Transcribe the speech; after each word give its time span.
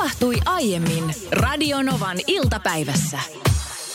tapahtui 0.00 0.36
aiemmin 0.46 1.14
Radionovan 1.32 2.16
iltapäivässä. 2.26 3.18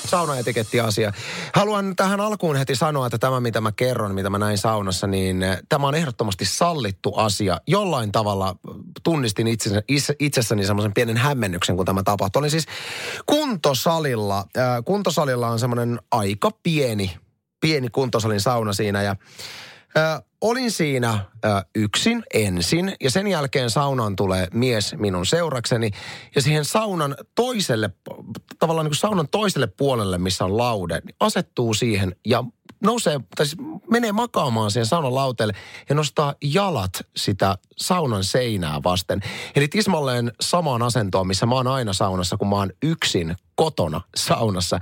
saunaetiketti-asia. 0.06 1.14
Haluan 1.54 1.96
tähän 1.96 2.20
alkuun 2.20 2.56
heti 2.56 2.76
sanoa, 2.76 3.06
että 3.06 3.18
tämä 3.18 3.40
mitä 3.40 3.62
mä 3.62 3.72
kerron, 3.72 4.16
mitä 4.16 4.30
mä 4.30 4.38
näin 4.38 4.58
saunassa, 4.58 5.08
niin 5.08 5.44
eh, 5.44 5.58
tämä 5.70 5.88
on 5.88 5.96
ehdottomasti 5.96 6.46
sallittu 6.46 7.14
asia. 7.16 7.62
Jollain 7.68 8.12
tavalla 8.12 8.56
tunnistin 9.04 9.48
itsensä, 9.48 9.84
itsessäni 10.20 10.66
semmoisen 10.66 10.94
pienen 10.94 11.18
hämmennyksen, 11.18 11.76
kun 11.76 11.86
tämä 11.86 12.04
tapahtui. 12.04 12.40
Olin 12.40 12.52
siis 12.52 12.66
kuntosalilla. 13.26 14.38
Äh, 14.38 14.66
kuntosalilla 14.86 15.48
on 15.48 15.60
semmoinen 15.60 16.00
aika 16.12 16.52
pieni, 16.64 17.18
pieni 17.62 17.90
kuntosalin 17.90 18.42
sauna 18.42 18.74
siinä 18.74 19.02
ja 19.02 19.16
olin 20.50 20.72
siinä 20.72 21.20
ö, 21.46 21.48
yksin 21.76 22.24
ensin 22.34 22.96
ja 23.02 23.12
sen 23.12 23.28
jälkeen 23.28 23.70
saunaan 23.70 24.16
tulee 24.16 24.48
mies 24.54 24.96
minun 24.98 25.26
seurakseni 25.26 25.92
ja 26.36 26.42
siihen 26.42 26.66
saunan 26.66 27.16
toiselle, 27.36 27.90
tavallaan 28.60 28.86
niin 28.86 28.92
kuin 28.92 28.98
saunan 29.00 29.28
toiselle 29.28 29.68
puolelle, 29.68 30.18
missä 30.18 30.46
on 30.46 30.58
laude, 30.58 31.02
niin 31.06 31.16
asettuu 31.20 31.74
siihen 31.74 32.16
ja 32.26 32.44
nousee, 32.84 33.20
tai 33.36 33.46
siis 33.46 33.62
menee 33.92 34.12
makaamaan 34.12 34.72
siihen 34.72 34.86
saunan 34.86 35.16
lauteelle 35.16 35.54
ja 35.90 35.96
nostaa 35.96 36.36
jalat 36.44 36.92
sitä 37.16 37.58
saunan 37.78 38.24
seinää 38.24 38.84
vasten. 38.84 39.22
Eli 39.56 39.68
tismalleen 39.68 40.32
samaan 40.42 40.82
asentoon, 40.82 41.28
missä 41.28 41.46
mä 41.46 41.56
oon 41.56 41.68
aina 41.68 41.94
saunassa, 41.94 42.38
kun 42.38 42.50
mä 42.50 42.56
oon 42.56 42.72
yksin 42.84 43.36
kotona 43.56 44.02
saunassa. 44.16 44.80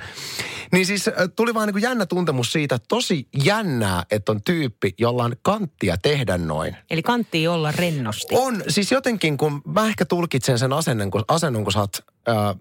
Niin 0.71 0.85
siis 0.85 1.07
äh, 1.07 1.13
tuli 1.35 1.53
vaan 1.53 1.67
niin 1.67 1.73
kuin 1.73 1.83
jännä 1.83 2.05
tuntemus 2.05 2.51
siitä, 2.51 2.79
tosi 2.87 3.27
jännää, 3.43 4.03
että 4.11 4.31
on 4.31 4.43
tyyppi, 4.43 4.93
jolla 4.97 5.23
on 5.23 5.35
kanttia 5.41 5.97
tehdä 5.97 6.37
noin. 6.37 6.77
Eli 6.89 7.03
kantti 7.03 7.47
olla 7.47 7.71
rennosti. 7.71 8.35
On, 8.35 8.63
siis 8.67 8.91
jotenkin 8.91 9.37
kun 9.37 9.61
mä 9.65 9.87
ehkä 9.87 10.05
tulkitsen 10.05 10.59
sen 10.59 10.73
asennon, 10.73 11.11
kun, 11.11 11.23
asennon, 11.27 11.63
kun 11.63 11.73
sä 11.73 11.79
oot 11.79 11.97
ää, 12.27 12.55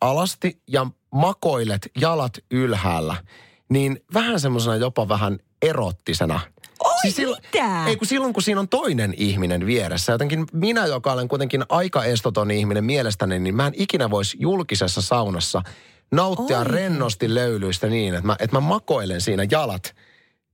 alasti 0.00 0.62
ja 0.68 0.86
makoilet 1.10 1.90
jalat 2.00 2.32
ylhäällä, 2.50 3.16
niin 3.68 4.00
vähän 4.14 4.40
semmoisena 4.40 4.76
jopa 4.76 5.08
vähän 5.08 5.38
erottisena. 5.62 6.40
Oi, 6.84 6.92
Siis 7.02 7.16
silloin, 7.16 7.42
mitä? 7.54 7.86
ei 7.86 7.96
kun 7.96 8.06
silloin, 8.06 8.32
kun 8.32 8.42
siinä 8.42 8.60
on 8.60 8.68
toinen 8.68 9.14
ihminen 9.16 9.66
vieressä. 9.66 10.12
Jotenkin 10.12 10.46
minä, 10.52 10.86
joka 10.86 11.12
olen 11.12 11.28
kuitenkin 11.28 11.64
aika 11.68 12.04
estoton 12.04 12.50
ihminen 12.50 12.84
mielestäni, 12.84 13.38
niin 13.38 13.56
mä 13.56 13.66
en 13.66 13.72
ikinä 13.76 14.10
voisi 14.10 14.36
julkisessa 14.40 15.02
saunassa 15.02 15.62
nauttia 16.12 16.58
Oi. 16.58 16.64
rennosti 16.64 17.34
löylyistä 17.34 17.86
niin, 17.86 18.14
että 18.14 18.26
mä, 18.26 18.36
että 18.40 18.56
mä 18.56 18.60
makoilen 18.60 19.20
siinä 19.20 19.46
jalat 19.50 19.94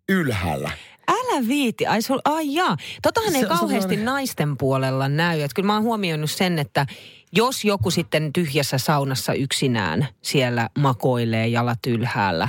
ylhäällä. 0.09 0.71
Älä 1.09 1.49
viiti. 1.49 1.87
Ai, 1.87 2.03
sul, 2.03 2.19
ai 2.25 2.55
jaa. 2.55 2.77
Totahan 3.03 3.33
Se 3.33 3.39
ei 3.39 3.45
kauheasti 3.45 3.81
sellainen- 3.81 4.05
naisten 4.05 4.57
puolella 4.57 5.09
näy. 5.09 5.41
Et 5.43 5.55
kyllä 5.55 5.67
mä 5.67 5.75
oon 5.75 5.83
huomioinut 5.83 6.31
sen, 6.31 6.59
että 6.59 6.87
jos 7.37 7.65
joku 7.65 7.91
sitten 7.91 8.33
tyhjässä 8.33 8.79
saunassa 8.79 9.33
yksinään 9.33 10.09
siellä 10.23 10.69
makoilee 10.79 11.49
jalat 11.49 11.79
ylhäällä 11.87 12.49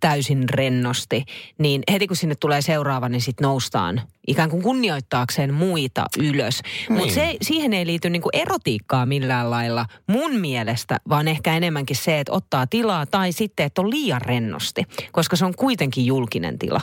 täysin 0.00 0.48
rennosti, 0.48 1.24
niin 1.58 1.82
heti 1.92 2.06
kun 2.06 2.16
sinne 2.16 2.34
tulee 2.34 2.62
seuraava, 2.62 3.08
niin 3.08 3.20
sitten 3.20 3.44
noustaan 3.44 4.02
ikään 4.26 4.50
kuin 4.50 4.62
kunnioittaakseen 4.62 5.54
muita 5.54 6.06
ylös. 6.18 6.60
Niin. 6.62 6.98
Mutta 6.98 7.14
se, 7.14 7.36
siihen 7.42 7.72
ei 7.72 7.86
liity 7.86 8.10
niinku 8.10 8.28
erotiikkaa 8.32 9.06
millään 9.06 9.50
lailla 9.50 9.86
mun 10.06 10.36
mielestä, 10.36 11.00
vaan 11.08 11.28
ehkä 11.28 11.56
enemmänkin 11.56 11.96
se, 11.96 12.20
että 12.20 12.32
ottaa 12.32 12.66
tilaa 12.66 13.06
tai 13.06 13.32
sitten, 13.32 13.66
että 13.66 13.80
on 13.80 13.90
liian 13.90 14.22
rennosti, 14.22 14.84
koska 15.12 15.36
se 15.36 15.44
on 15.44 15.54
kuitenkin 15.56 16.06
julkinen 16.06 16.58
tila. 16.58 16.80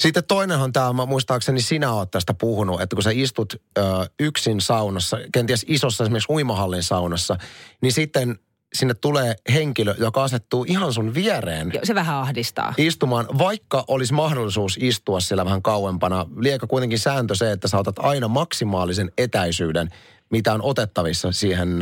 Sitten 0.00 0.24
toinenhan 0.28 0.72
tämä, 0.72 0.92
mä 0.92 1.06
muistaakseni 1.06 1.60
sinä 1.60 1.92
oot 1.92 2.10
tästä 2.10 2.34
puhunut, 2.34 2.80
että 2.80 2.96
kun 2.96 3.02
sä 3.02 3.10
istut 3.14 3.54
ö, 3.78 3.82
yksin 4.20 4.60
saunassa, 4.60 5.18
kenties 5.32 5.64
isossa 5.68 6.04
esimerkiksi 6.04 6.32
uimahallin 6.32 6.82
saunassa, 6.82 7.36
niin 7.82 7.92
sitten 7.92 8.38
sinne 8.74 8.94
tulee 8.94 9.34
henkilö, 9.52 9.94
joka 9.98 10.24
asettuu 10.24 10.64
ihan 10.68 10.92
sun 10.92 11.14
viereen 11.14 11.70
Jo, 11.74 11.80
se 11.84 11.94
vähän 11.94 12.16
ahdistaa. 12.16 12.74
istumaan, 12.78 13.26
vaikka 13.38 13.84
olisi 13.88 14.12
mahdollisuus 14.12 14.78
istua 14.80 15.20
siellä 15.20 15.44
vähän 15.44 15.62
kauempana. 15.62 16.26
Lieka 16.36 16.66
kuitenkin 16.66 16.98
sääntö 16.98 17.34
se, 17.34 17.52
että 17.52 17.68
sä 17.68 17.78
otat 17.78 17.98
aina 17.98 18.28
maksimaalisen 18.28 19.12
etäisyyden, 19.18 19.88
mitä 20.30 20.54
on 20.54 20.62
otettavissa 20.62 21.32
siihen 21.32 21.78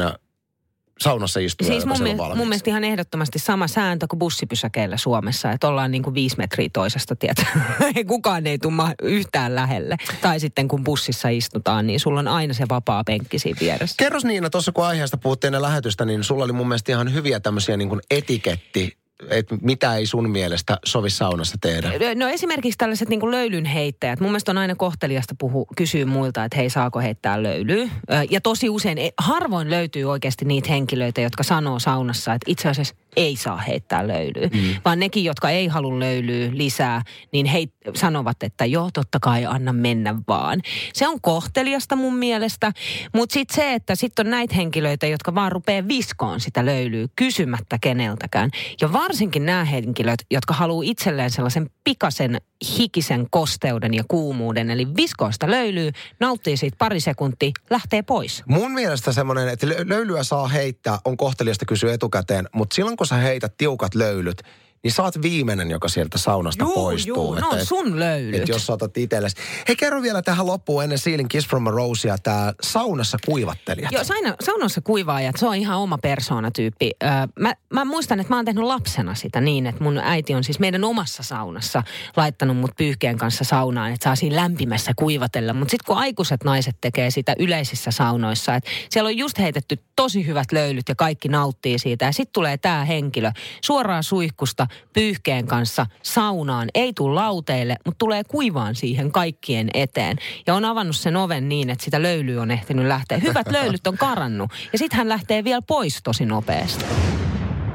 saunassa 1.01 1.41
istujalle, 1.41 1.75
Siis 1.81 1.87
mun, 1.87 1.99
valmiiksi. 2.19 2.37
mun 2.39 2.49
mielestä 2.49 2.71
ihan 2.71 2.85
ehdottomasti 2.85 3.39
sama 3.39 3.69
sääntö 3.69 4.07
kuin 4.09 4.19
bussipysäkeillä 4.19 4.97
Suomessa, 4.97 5.51
että 5.53 5.69
ollaan 5.69 5.91
niin 5.91 6.03
kuin 6.03 6.15
viisi 6.15 6.37
metriä 6.39 6.69
toisesta 6.73 7.17
tietä. 7.17 7.47
Kukaan 8.09 8.47
ei 8.47 8.59
tule 8.59 8.73
ma- 8.73 8.95
yhtään 9.03 9.55
lähelle. 9.55 9.97
Tai 10.21 10.41
sitten 10.41 10.69
kun 10.69 10.85
bussissa 10.85 11.29
istutaan, 11.29 11.87
niin 11.87 12.01
sulla 12.01 12.21
on 12.21 12.29
aina 12.29 12.55
se 12.55 12.65
vapaa 12.69 13.05
penkki 13.05 13.39
siinä 13.39 13.61
vieressä. 13.61 13.95
Kerros 13.99 14.25
Niina, 14.25 14.51
tuossa 14.51 14.73
kun 14.73 14.87
aiheesta 14.87 15.17
puhuttiin 15.17 15.49
ennen 15.49 15.63
lähetystä, 15.63 16.05
niin 16.05 16.25
sulla 16.25 16.45
oli 16.45 16.53
mun 16.53 16.69
mielestä 16.69 16.93
ihan 16.93 17.13
hyviä 17.15 17.41
tämmöisiä 17.41 17.77
niin 17.77 17.89
kuin 17.89 18.01
etiketti, 18.11 18.97
että 19.31 19.57
mitä 19.63 19.97
ei 19.97 20.07
sun 20.07 20.31
mielestä 20.31 20.79
sovi 20.85 21.11
saunassa 21.11 21.57
tehdä. 21.61 21.91
No 22.15 22.29
esimerkiksi 22.29 22.79
tällaiset 22.79 23.09
niin 23.09 23.21
kuin 23.21 23.31
löylyn 23.31 23.65
heittäjät. 23.65 24.21
Mun 24.21 24.31
mielestä 24.31 24.51
on 24.51 24.59
aina 24.59 24.75
kohteliasta 24.75 25.35
puhu, 25.39 25.67
kysyä 25.77 26.07
muilta, 26.07 26.45
että 26.45 26.57
hei 26.57 26.71
saako 26.71 27.01
heittää 27.01 27.43
löylyä. 27.43 27.89
Ja 28.31 28.41
tosi 28.41 28.69
usein, 28.69 28.99
e- 28.99 29.11
harvoin 29.19 29.71
löytyy 29.71 30.05
oikeasti 30.05 30.45
niitä 30.45 30.69
henkilöitä, 30.69 31.21
jotka 31.21 31.43
sanoo 31.43 31.79
saunassa, 31.79 32.35
että 32.35 32.51
itse 32.51 32.69
asiassa 32.69 32.95
ei 33.17 33.37
saa 33.37 33.57
heittää 33.57 34.09
löylyä. 34.09 34.49
Mm. 34.53 34.81
Vaan 34.85 35.01
nekin, 35.01 35.25
jotka 35.25 35.51
ei 35.51 35.67
halua 35.67 35.99
löylyä 35.99 36.51
lisää, 36.53 37.03
niin 37.33 37.47
he 37.47 37.59
sanovat, 37.95 38.43
että 38.43 38.65
joo, 38.65 38.91
totta 38.95 39.19
kai 39.21 39.47
anna 39.47 39.73
mennä 39.73 40.15
vaan. 40.29 40.61
Se 40.93 41.09
on 41.09 41.21
kohteliasta 41.21 41.97
mun 41.97 42.17
mielestä. 42.17 42.73
Mutta 43.15 43.33
sitten 43.33 43.57
se, 43.57 43.75
että 43.75 43.95
sitten 43.95 44.27
on 44.27 44.31
näitä 44.31 44.55
henkilöitä, 44.55 45.07
jotka 45.07 45.35
vaan 45.35 45.53
rupeaa 45.53 45.89
viskoon 45.89 46.41
sitä 46.41 46.67
löylyä 46.67 47.07
kysymättä 47.17 47.79
keneltäkään. 47.81 48.51
Ja 48.81 48.93
varsinkin 48.93 49.47
nämä 49.47 49.65
henkilöt, 49.65 50.23
jotka 50.31 50.55
haluaa 50.55 50.85
itselleen 50.87 51.31
sellaisen 51.31 51.71
pikaisen 51.85 52.41
hikisen 52.79 53.27
kosteuden 53.31 53.95
ja 53.95 54.05
kuumuuden. 54.09 54.71
Eli 54.71 54.87
viskoo 54.97 55.33
sitä 55.33 55.51
löylyä, 55.51 55.93
nauttii 56.21 56.57
siitä 56.57 56.77
pari 56.79 57.01
sekuntia, 57.01 57.51
lähtee 57.71 58.03
pois. 58.03 58.43
Mun 58.47 58.73
mielestä 58.73 59.13
semmoinen, 59.13 59.49
että 59.49 59.67
lö- 59.67 59.89
löylyä 59.89 60.23
saa 60.23 60.49
heittää, 60.49 60.99
on 61.05 61.17
kohteliasta 61.17 61.65
kysyä 61.65 61.93
etukäteen, 61.93 62.49
mutta 62.55 62.75
silloin 62.75 62.97
kun 62.99 63.07
sä 63.07 63.17
heität 63.17 63.55
tiukat 63.57 63.95
löylyt, 63.95 64.43
niin 64.83 64.93
sä 64.93 65.03
oot 65.03 65.23
viimeinen, 65.23 65.71
joka 65.71 65.89
sieltä 65.89 66.19
saunasta 66.19 66.65
Juu, 66.65 66.75
poistuu. 66.75 67.15
juu, 67.15 67.35
no 67.35 67.49
on 67.49 67.67
sun 67.67 67.99
löylyt. 68.01 68.35
Että 68.35 68.53
jos 68.53 68.67
sä 68.67 68.73
otat 68.73 68.97
itsellesi. 68.97 69.37
Hei, 69.69 69.77
kerro 69.77 70.03
vielä 70.03 70.23
tähän 70.23 70.47
loppuun 70.47 70.83
ennen 70.83 70.99
Sealin 70.99 71.29
Kiss 71.29 71.49
from 71.49 71.67
a 71.67 71.71
Rosea, 71.71 72.19
tää 72.19 72.53
saunassa 72.63 73.19
kuivattelijat. 73.27 73.93
Joo, 73.93 74.05
sauna, 74.05 74.35
saunassa 74.41 74.81
kuivaajat, 74.81 75.37
se 75.37 75.47
on 75.47 75.55
ihan 75.55 75.79
oma 75.79 75.99
persoonatyyppi. 75.99 76.91
Öö, 77.03 77.11
mä, 77.41 77.55
mä 77.73 77.85
muistan, 77.85 78.21
että 78.21 78.33
mä 78.33 78.37
oon 78.37 78.45
tehnyt 78.45 78.65
lapsena 78.65 79.15
sitä 79.15 79.41
niin, 79.41 79.67
että 79.67 79.85
mun 79.85 79.99
äiti 79.99 80.35
on 80.35 80.45
siis 80.45 80.59
meidän 80.59 80.85
omassa 80.85 81.23
saunassa 81.23 81.83
laittanut 82.17 82.57
mut 82.57 82.77
pyyhkeen 82.77 83.19
kanssa 83.19 83.45
saunaan, 83.45 83.93
että 83.93 84.05
saa 84.05 84.17
siinä 84.17 84.37
lämpimässä 84.37 84.93
kuivatella. 84.97 85.53
Mutta 85.53 85.71
sitten 85.71 85.87
kun 85.87 85.97
aikuiset 85.99 86.45
naiset 86.45 86.77
tekee 86.81 87.11
sitä 87.11 87.35
yleisissä 87.39 87.91
saunoissa, 87.91 88.55
että 88.55 88.71
siellä 88.91 89.09
on 89.09 89.17
just 89.17 89.39
heitetty 89.39 89.79
tosi 89.97 90.27
hyvät 90.27 90.53
löylyt 90.53 90.89
ja 90.89 90.95
kaikki 90.95 91.29
nauttii 91.29 91.79
siitä. 91.79 92.05
Ja 92.05 92.13
sitten 92.13 92.33
tulee 92.33 92.59
tämä 92.59 92.85
henkilö 92.85 93.31
suoraan 93.65 94.03
suihkusta 94.05 94.67
pyyhkeen 94.93 95.47
kanssa 95.47 95.87
saunaan. 96.03 96.69
Ei 96.75 96.93
tule 96.93 97.15
lauteille, 97.15 97.77
mutta 97.85 97.99
tulee 97.99 98.25
kuivaan 98.25 98.75
siihen 98.75 99.13
kaikkien 99.13 99.71
eteen. 99.75 100.17
Ja 100.47 100.55
on 100.55 100.65
avannut 100.65 100.97
sen 100.97 101.17
oven 101.17 101.49
niin, 101.49 101.71
että 101.71 101.85
sitä 101.85 102.03
löylyä 102.03 102.43
on 102.43 102.51
ehtinyt 102.51 102.87
lähteä. 102.87 103.19
Hyvät 103.19 103.51
löylyt 103.51 103.87
on 103.87 103.99
karannut. 103.99 104.51
Ja 104.73 104.79
sitten 104.79 104.97
hän 104.97 105.09
lähtee 105.09 105.45
vielä 105.45 105.63
pois 105.63 106.01
tosi 106.05 106.27
nopeasti. 106.27 106.85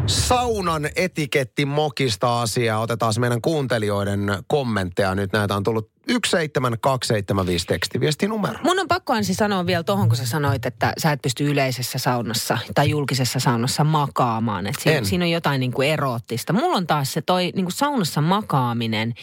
Saunan 0.06 0.90
etiketti 0.96 1.66
mokista 1.66 2.42
asiaa. 2.42 2.80
Otetaan 2.80 3.14
meidän 3.20 3.42
kuuntelijoiden 3.42 4.20
kommentteja. 4.48 5.16
Nyt 5.16 5.34
näitä 5.34 5.56
on 5.56 5.64
tullut 5.64 5.93
17275 6.08 7.68
tekstiviestinumero. 7.68 8.60
Mun 8.64 8.80
on 8.80 8.88
pakko 8.88 9.14
Ansi 9.14 9.34
sanoa 9.34 9.66
vielä 9.66 9.84
tuohon, 9.84 10.08
kun 10.08 10.18
sä 10.18 10.26
sanoit, 10.26 10.66
että 10.66 10.94
sä 10.98 11.12
et 11.12 11.22
pysty 11.22 11.52
yleisessä 11.52 12.00
saunassa 12.00 12.58
tai 12.76 12.90
julkisessa 12.90 13.40
saunassa 13.40 13.84
makaamaan. 13.84 14.68
Että 14.68 14.82
siinä, 14.82 14.98
En. 14.98 15.06
siinä 15.06 15.26
on 15.26 15.32
jotain 15.32 15.60
niin 15.60 15.72
kuin 15.72 15.90
eroottista. 15.90 16.54
Mulla 16.54 16.78
on 16.78 16.88
taas 16.88 17.14
se 17.14 17.22
toi 17.22 17.52
niin 17.56 17.66
kuin 17.66 17.74
saunassa 17.74 18.22
makaaminen 18.22 19.14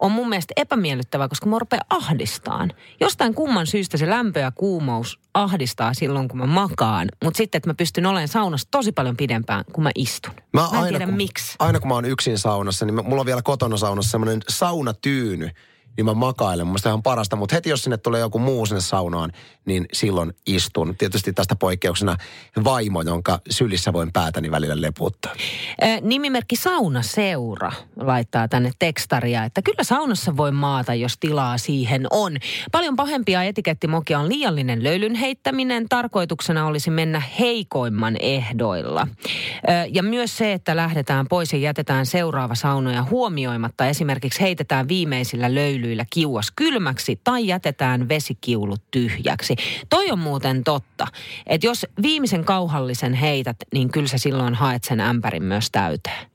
on 0.00 0.12
mun 0.12 0.28
mielestä 0.28 0.54
epämiellyttävää, 0.56 1.28
koska 1.28 1.46
mä 1.46 1.58
rupean 1.58 1.84
ahdistaan. 1.90 2.72
Jostain 3.00 3.34
kumman 3.34 3.66
syystä 3.66 3.96
se 3.96 4.10
lämpö 4.10 4.40
ja 4.40 4.50
kuumous 4.50 5.20
ahdistaa 5.34 5.94
silloin, 5.94 6.28
kun 6.28 6.38
mä 6.38 6.46
makaan. 6.46 7.08
Mutta 7.24 7.38
sitten, 7.38 7.58
että 7.58 7.70
mä 7.70 7.74
pystyn 7.74 8.06
olemaan 8.06 8.28
saunassa 8.28 8.68
tosi 8.70 8.92
paljon 8.92 9.16
pidempään, 9.16 9.64
kun 9.72 9.84
mä 9.84 9.90
istun. 9.94 10.34
Mä, 10.52 10.68
en 10.74 10.88
tiedä 10.88 11.06
kun, 11.06 11.14
miksi. 11.14 11.56
Aina 11.58 11.80
kun 11.80 11.88
mä 11.88 11.94
oon 11.94 12.04
yksin 12.04 12.38
saunassa, 12.38 12.86
niin 12.86 13.06
mulla 13.06 13.20
on 13.20 13.26
vielä 13.26 13.42
kotona 13.42 13.76
saunassa 13.76 14.10
semmoinen 14.10 14.40
saunatyyny. 14.48 15.50
Niin 16.00 16.06
mä 16.06 16.14
makailen. 16.14 16.66
Mun 16.66 16.76
ihan 16.86 17.02
parasta, 17.02 17.36
mutta 17.36 17.54
heti 17.54 17.70
jos 17.70 17.82
sinne 17.82 17.96
tulee 17.96 18.20
joku 18.20 18.38
muu 18.38 18.66
sinne 18.66 18.80
saunaan, 18.80 19.32
niin 19.64 19.86
silloin 19.92 20.32
istun. 20.46 20.94
Tietysti 20.98 21.32
tästä 21.32 21.56
poikkeuksena 21.56 22.16
vaimo, 22.64 23.02
jonka 23.02 23.40
sylissä 23.50 23.92
voin 23.92 24.12
päätäni 24.12 24.50
välillä 24.50 24.80
leputtaa. 24.80 25.32
Nimimerkki 26.00 26.56
Saunaseura 26.56 27.72
laittaa 27.96 28.48
tänne 28.48 28.70
tekstaria, 28.78 29.44
että 29.44 29.62
kyllä 29.62 29.84
saunassa 29.84 30.36
voi 30.36 30.52
maata, 30.52 30.94
jos 30.94 31.18
tilaa 31.18 31.58
siihen 31.58 32.06
on. 32.10 32.36
Paljon 32.72 32.96
pahempia 32.96 33.42
etikettimokia 33.42 34.18
on 34.18 34.28
liiallinen 34.28 34.84
löylyn 34.84 35.14
heittäminen. 35.14 35.88
Tarkoituksena 35.88 36.66
olisi 36.66 36.90
mennä 36.90 37.22
heikoimman 37.38 38.16
ehdoilla. 38.20 39.08
Ja 39.92 40.02
myös 40.02 40.36
se, 40.36 40.52
että 40.52 40.76
lähdetään 40.76 41.26
pois 41.28 41.52
ja 41.52 41.58
jätetään 41.58 42.06
seuraava 42.06 42.54
saunoja 42.54 43.02
huomioimatta. 43.02 43.86
Esimerkiksi 43.86 44.40
heitetään 44.40 44.88
viimeisillä 44.88 45.54
löylyillä 45.54 45.89
kiuas 46.10 46.52
kylmäksi 46.56 47.20
tai 47.24 47.46
jätetään 47.46 48.08
vesikiulut 48.08 48.82
tyhjäksi. 48.90 49.56
Toi 49.88 50.10
on 50.10 50.18
muuten 50.18 50.64
totta, 50.64 51.06
että 51.46 51.66
jos 51.66 51.86
viimeisen 52.02 52.44
kauhallisen 52.44 53.14
heität, 53.14 53.56
niin 53.72 53.92
kyllä 53.92 54.08
sä 54.08 54.18
silloin 54.18 54.54
haet 54.54 54.84
sen 54.84 55.00
ämpärin 55.00 55.42
myös 55.44 55.70
täyteen. 55.70 56.29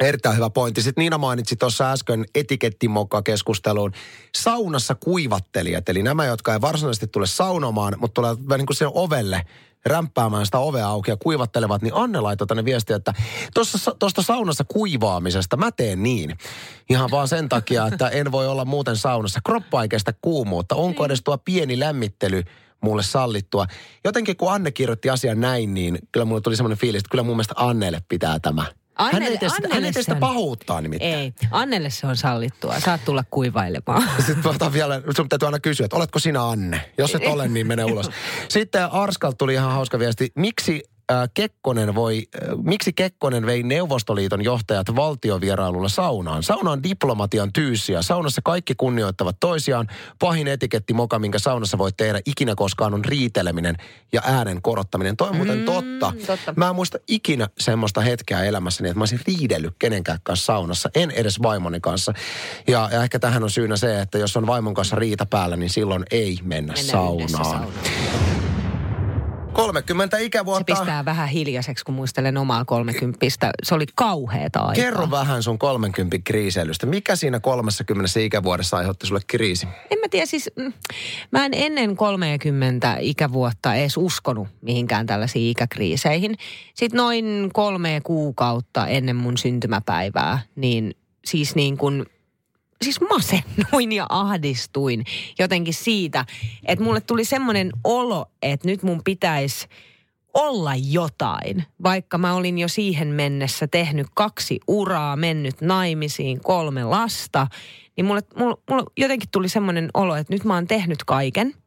Erittäin 0.00 0.36
hyvä 0.36 0.50
pointti. 0.50 0.82
Sitten 0.82 1.02
Niina 1.02 1.18
mainitsi 1.18 1.56
tuossa 1.56 1.92
äsken 1.92 2.24
etikettimokka-keskusteluun 2.34 3.92
saunassa 4.34 4.94
kuivattelijat, 4.94 5.88
eli 5.88 6.02
nämä, 6.02 6.24
jotka 6.24 6.52
ei 6.52 6.60
varsinaisesti 6.60 7.06
tule 7.06 7.26
saunomaan, 7.26 7.94
mutta 7.98 8.14
tulee 8.14 8.58
niin 8.58 8.66
kuin 8.66 8.76
sen 8.76 8.90
ovelle 8.94 9.42
rämpäämään 9.86 10.46
sitä 10.46 10.58
ovea 10.58 10.88
auki 10.88 11.10
ja 11.10 11.16
kuivattelevat, 11.16 11.82
niin 11.82 11.94
Anne 11.94 12.20
laittoi 12.20 12.46
tänne 12.46 12.64
viestiä, 12.64 12.96
että 12.96 13.14
tuosta 13.98 14.22
saunassa 14.22 14.64
kuivaamisesta 14.64 15.56
mä 15.56 15.72
teen 15.72 16.02
niin. 16.02 16.38
Ihan 16.90 17.10
vaan 17.10 17.28
sen 17.28 17.48
takia, 17.48 17.86
että 17.86 18.08
en 18.08 18.32
voi 18.32 18.46
olla 18.46 18.64
muuten 18.64 18.96
saunassa. 18.96 19.40
Kroppa 19.46 19.82
ei 19.82 19.88
kuumuutta. 20.22 20.74
Onko 20.74 21.04
edes 21.04 21.22
tuo 21.22 21.38
pieni 21.38 21.78
lämmittely 21.78 22.42
mulle 22.80 23.02
sallittua. 23.02 23.66
Jotenkin 24.04 24.36
kun 24.36 24.52
Anne 24.52 24.70
kirjoitti 24.70 25.10
asian 25.10 25.40
näin, 25.40 25.74
niin 25.74 25.98
kyllä 26.12 26.24
mulle 26.24 26.40
tuli 26.40 26.56
semmoinen 26.56 26.78
fiilis, 26.78 26.98
että 27.00 27.10
kyllä 27.10 27.22
mun 27.22 27.36
mielestä 27.36 27.54
Annelle 27.56 28.02
pitää 28.08 28.38
tämä 28.38 28.64
Annelle, 28.98 29.24
hän 29.24 29.32
ei 29.32 29.38
tee, 29.38 29.48
sitä, 29.48 29.68
hän 29.74 29.84
ei 29.84 29.92
tee 29.92 30.02
sitä 30.02 30.14
pahuuttaa 30.14 30.80
nimittäin. 30.80 31.14
Ei, 31.14 31.32
Annelle 31.50 31.90
se 31.90 32.06
on 32.06 32.16
sallittua. 32.16 32.80
Saat 32.80 33.00
tulla 33.04 33.24
kuivailemaan. 33.30 34.10
Sitten 34.26 34.50
otan 34.50 34.72
vielä, 34.72 35.02
sun 35.16 35.28
täytyy 35.28 35.46
aina 35.46 35.60
kysyä, 35.60 35.84
että 35.84 35.96
oletko 35.96 36.18
sinä 36.18 36.48
Anne? 36.48 36.90
Jos 36.98 37.14
et 37.14 37.26
ole, 37.26 37.48
niin 37.48 37.66
mene 37.66 37.84
ulos. 37.84 38.10
Sitten 38.48 38.92
Arskalta 38.92 39.36
tuli 39.36 39.54
ihan 39.54 39.72
hauska 39.72 39.98
viesti. 39.98 40.32
Miksi 40.34 40.82
Kekkonen 41.34 41.94
voi, 41.94 42.26
miksi 42.62 42.92
Kekkonen 42.92 43.46
vei 43.46 43.62
Neuvostoliiton 43.62 44.44
johtajat 44.44 44.96
valtiovierailulla 44.96 45.88
saunaan? 45.88 46.42
Sauna 46.42 46.70
on 46.70 46.82
diplomatian 46.82 47.52
tyyssiä. 47.52 48.02
Saunassa 48.02 48.40
kaikki 48.44 48.74
kunnioittavat 48.74 49.36
toisiaan. 49.40 49.88
Pahin 50.18 50.48
etiketti 50.48 50.94
moka, 50.94 51.18
minkä 51.18 51.38
saunassa 51.38 51.78
voi 51.78 51.92
tehdä 51.92 52.20
ikinä 52.26 52.54
koskaan 52.54 52.94
on 52.94 53.04
riiteleminen 53.04 53.76
ja 54.12 54.22
äänen 54.24 54.62
korottaminen. 54.62 55.16
Toi 55.16 55.28
on 55.28 55.36
muuten 55.36 55.58
mm, 55.58 55.64
totta. 55.64 56.12
totta. 56.26 56.54
Mä 56.56 56.68
en 56.68 56.74
muista 56.74 56.98
ikinä 57.08 57.48
semmoista 57.58 58.00
hetkeä 58.00 58.44
elämässäni, 58.44 58.88
että 58.88 58.98
mä 58.98 59.02
olisin 59.02 59.20
riidellyt 59.26 59.74
kenenkään 59.78 60.18
kanssa 60.22 60.46
saunassa. 60.46 60.90
En 60.94 61.10
edes 61.10 61.42
vaimoni 61.42 61.80
kanssa. 61.80 62.12
Ja, 62.66 62.88
ja 62.92 63.02
ehkä 63.02 63.18
tähän 63.18 63.42
on 63.42 63.50
syynä 63.50 63.76
se, 63.76 64.00
että 64.00 64.18
jos 64.18 64.36
on 64.36 64.46
vaimon 64.46 64.74
kanssa 64.74 64.96
riita 64.96 65.26
päällä, 65.26 65.56
niin 65.56 65.70
silloin 65.70 66.04
ei 66.10 66.38
mennä, 66.42 66.72
mennä 66.72 66.92
saunaan. 66.92 67.28
saunaan. 67.28 67.72
30 69.58 70.18
ikävuotta. 70.18 70.74
Se 70.74 70.80
pistää 70.80 71.04
vähän 71.04 71.28
hiljaiseksi, 71.28 71.84
kun 71.84 71.94
muistelen 71.94 72.36
omaa 72.36 72.64
30. 72.64 73.26
Se 73.62 73.74
oli 73.74 73.84
kauheeta 73.94 74.60
aikaa. 74.60 74.84
Kerro 74.84 75.10
vähän 75.10 75.42
sun 75.42 75.58
30 75.58 76.18
kriiseilystä. 76.24 76.86
Mikä 76.86 77.16
siinä 77.16 77.40
30 77.40 78.20
ikävuodessa 78.20 78.76
aiheutti 78.76 79.06
sulle 79.06 79.20
kriisi? 79.26 79.66
En 79.90 79.98
mä 79.98 80.08
tiedä, 80.10 80.26
siis 80.26 80.50
mm, 80.56 80.72
mä 81.30 81.44
en 81.44 81.52
ennen 81.54 81.96
30 81.96 82.96
ikävuotta 83.00 83.74
edes 83.74 83.96
uskonut 83.96 84.48
mihinkään 84.60 85.06
tällaisiin 85.06 85.50
ikäkriiseihin. 85.50 86.36
Sitten 86.74 86.98
noin 86.98 87.50
kolme 87.52 88.00
kuukautta 88.04 88.86
ennen 88.86 89.16
mun 89.16 89.38
syntymäpäivää, 89.38 90.38
niin 90.56 90.96
siis 91.24 91.54
niin 91.54 91.78
kuin 91.78 92.06
siis 92.84 93.00
masennuin 93.00 93.92
ja 93.92 94.06
ahdistuin 94.08 95.04
jotenkin 95.38 95.74
siitä, 95.74 96.24
että 96.66 96.84
mulle 96.84 97.00
tuli 97.00 97.24
semmoinen 97.24 97.70
olo, 97.84 98.26
että 98.42 98.68
nyt 98.68 98.82
mun 98.82 99.00
pitäisi 99.04 99.66
olla 100.34 100.74
jotain, 100.74 101.64
vaikka 101.82 102.18
mä 102.18 102.34
olin 102.34 102.58
jo 102.58 102.68
siihen 102.68 103.08
mennessä 103.08 103.66
tehnyt 103.66 104.06
kaksi 104.14 104.60
uraa, 104.68 105.16
mennyt 105.16 105.60
naimisiin, 105.60 106.40
kolme 106.40 106.84
lasta, 106.84 107.46
niin 107.96 108.04
mulle, 108.04 108.20
mulle, 108.36 108.56
mulle 108.70 108.84
jotenkin 108.96 109.28
tuli 109.32 109.48
semmoinen 109.48 109.90
olo, 109.94 110.16
että 110.16 110.32
nyt 110.32 110.44
mä 110.44 110.54
oon 110.54 110.66
tehnyt 110.66 111.04
kaiken– 111.04 111.54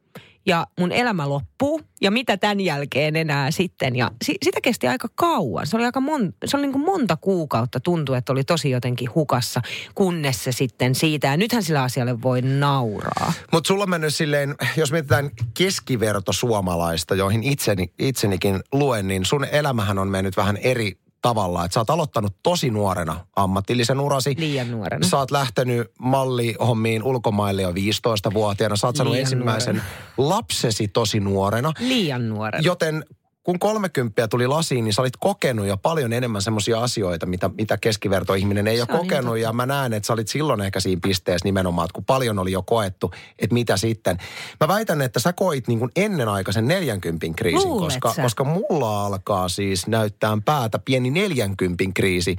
ja 0.46 0.68
mun 0.80 0.92
elämä 0.92 1.30
loppuu 1.30 1.82
ja 2.02 2.12
mitä 2.12 2.38
tämän 2.38 2.60
jälkeen 2.60 3.16
enää 3.16 3.52
sitten. 3.52 3.96
Ja 3.96 4.12
si- 4.26 4.38
sitä 4.44 4.62
kesti 4.62 4.88
aika 4.88 5.08
kauan. 5.16 5.68
Se 5.68 5.76
oli 5.78 5.86
aika 5.86 6.00
mon- 6.00 6.34
se 6.46 6.58
oli 6.58 6.62
niin 6.62 6.72
kuin 6.72 6.86
monta 6.86 7.18
kuukautta 7.18 7.80
tuntui, 7.80 8.18
että 8.18 8.32
oli 8.32 8.44
tosi 8.44 8.70
jotenkin 8.70 9.10
hukassa, 9.16 9.62
kunnes 9.96 10.44
se 10.44 10.52
sitten 10.52 10.96
siitä. 10.96 11.28
Ja 11.28 11.38
nythän 11.38 11.64
sillä 11.64 11.84
asialle 11.84 12.22
voi 12.22 12.42
nauraa. 12.42 13.34
Mutta 13.52 13.68
sulla 13.68 13.84
on 13.84 13.90
mennyt 13.90 14.16
silleen, 14.16 14.56
jos 14.78 14.92
mietitään 14.92 15.30
keskiverto 15.58 16.34
suomalaista, 16.34 17.16
joihin 17.16 17.44
itseni, 17.44 17.94
itsenikin 18.00 18.60
luen, 18.72 19.08
niin 19.08 19.26
sun 19.26 19.46
elämähän 19.52 19.98
on 20.00 20.08
mennyt 20.08 20.38
vähän 20.38 20.58
eri 20.58 21.01
tavalla. 21.22 21.66
Että 21.66 21.74
sä 21.74 21.80
oot 21.80 21.90
aloittanut 21.90 22.36
tosi 22.44 22.70
nuorena 22.70 23.26
ammatillisen 23.36 24.00
urasi. 24.00 24.36
Liian 24.38 24.72
nuorena. 24.72 25.08
Sä 25.08 25.18
oot 25.18 25.32
lähtenyt 25.32 25.92
mallihommiin 26.00 27.04
ulkomaille 27.04 27.62
jo 27.62 27.72
15-vuotiaana. 27.72 28.76
Sä 28.76 28.88
oot 28.88 28.96
saanut 28.96 29.12
Liian 29.12 29.22
ensimmäisen 29.26 29.76
nuorena. 29.76 29.94
lapsesi 30.18 30.88
tosi 30.88 31.20
nuorena. 31.20 31.74
Liian 31.80 32.30
nuorena. 32.30 32.62
Joten 32.66 33.06
kun 33.44 33.60
kolmekymppiä 33.60 34.28
tuli 34.28 34.48
lasiin, 34.48 34.84
niin 34.84 34.94
sä 34.94 35.02
olit 35.02 35.18
kokenut 35.20 35.68
jo 35.68 35.78
paljon 35.78 36.14
enemmän 36.14 36.42
semmoisia 36.42 36.80
asioita, 36.80 37.26
mitä, 37.26 37.50
mitä 37.58 37.78
keskivertoihminen 37.78 38.68
ei 38.68 38.78
se 38.78 38.86
ole 38.90 39.00
kokenut. 39.00 39.34
Niin 39.34 39.42
ja 39.42 39.54
mä 39.54 39.66
näen, 39.66 39.94
että 39.94 40.08
sä 40.08 40.14
olit 40.14 40.28
silloin 40.28 40.62
ehkä 40.62 40.80
siinä 40.80 41.00
pisteessä 41.04 41.46
nimenomaan, 41.46 41.86
että 41.86 41.94
kun 41.94 42.06
paljon 42.06 42.40
oli 42.40 42.52
jo 42.52 42.64
koettu, 42.64 43.12
että 43.40 43.54
mitä 43.54 43.78
sitten. 43.78 44.18
Mä 44.60 44.68
väitän, 44.68 45.02
että 45.02 45.20
sä 45.20 45.34
koit 45.34 45.68
niin 45.68 45.80
kuin 45.80 45.92
ennenaikaisen 45.96 46.68
40 46.68 47.28
kriisin, 47.36 47.70
koska, 47.70 48.14
koska 48.22 48.44
mulla 48.44 49.06
alkaa 49.06 49.50
siis 49.50 49.88
näyttää 49.88 50.38
päätä 50.46 50.80
pieni 50.80 51.10
40 51.10 51.84
kriisi. 51.94 52.36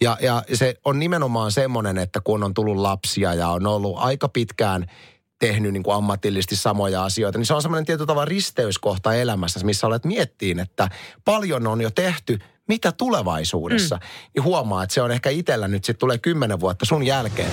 Ja, 0.00 0.16
ja 0.20 0.42
se 0.54 0.74
on 0.84 0.98
nimenomaan 0.98 1.52
semmoinen, 1.52 1.98
että 1.98 2.20
kun 2.24 2.42
on 2.42 2.54
tullut 2.54 2.76
lapsia 2.76 3.34
ja 3.34 3.48
on 3.48 3.66
ollut 3.66 3.98
aika 3.98 4.28
pitkään– 4.28 4.86
tehnyt 5.40 5.72
niin 5.72 5.82
kuin 5.82 5.96
ammatillisesti 5.96 6.56
samoja 6.56 7.04
asioita, 7.04 7.38
niin 7.38 7.46
se 7.46 7.54
on 7.54 7.62
semmoinen 7.62 7.86
tietyllä 7.86 8.06
tavalla 8.06 8.24
risteyskohta 8.24 9.14
elämässä, 9.14 9.66
missä 9.66 9.86
olet 9.86 10.04
miettiin, 10.04 10.60
että 10.60 10.88
paljon 11.24 11.66
on 11.66 11.80
jo 11.80 11.90
tehty, 11.90 12.38
mitä 12.68 12.92
tulevaisuudessa. 12.92 13.96
Mm. 13.96 14.02
Niin 14.34 14.44
huomaa, 14.44 14.82
että 14.82 14.94
se 14.94 15.02
on 15.02 15.10
ehkä 15.10 15.30
itsellä 15.30 15.68
nyt 15.68 15.84
sitten 15.84 16.00
tulee 16.00 16.18
kymmenen 16.18 16.60
vuotta 16.60 16.84
sun 16.84 17.06
jälkeen. 17.06 17.50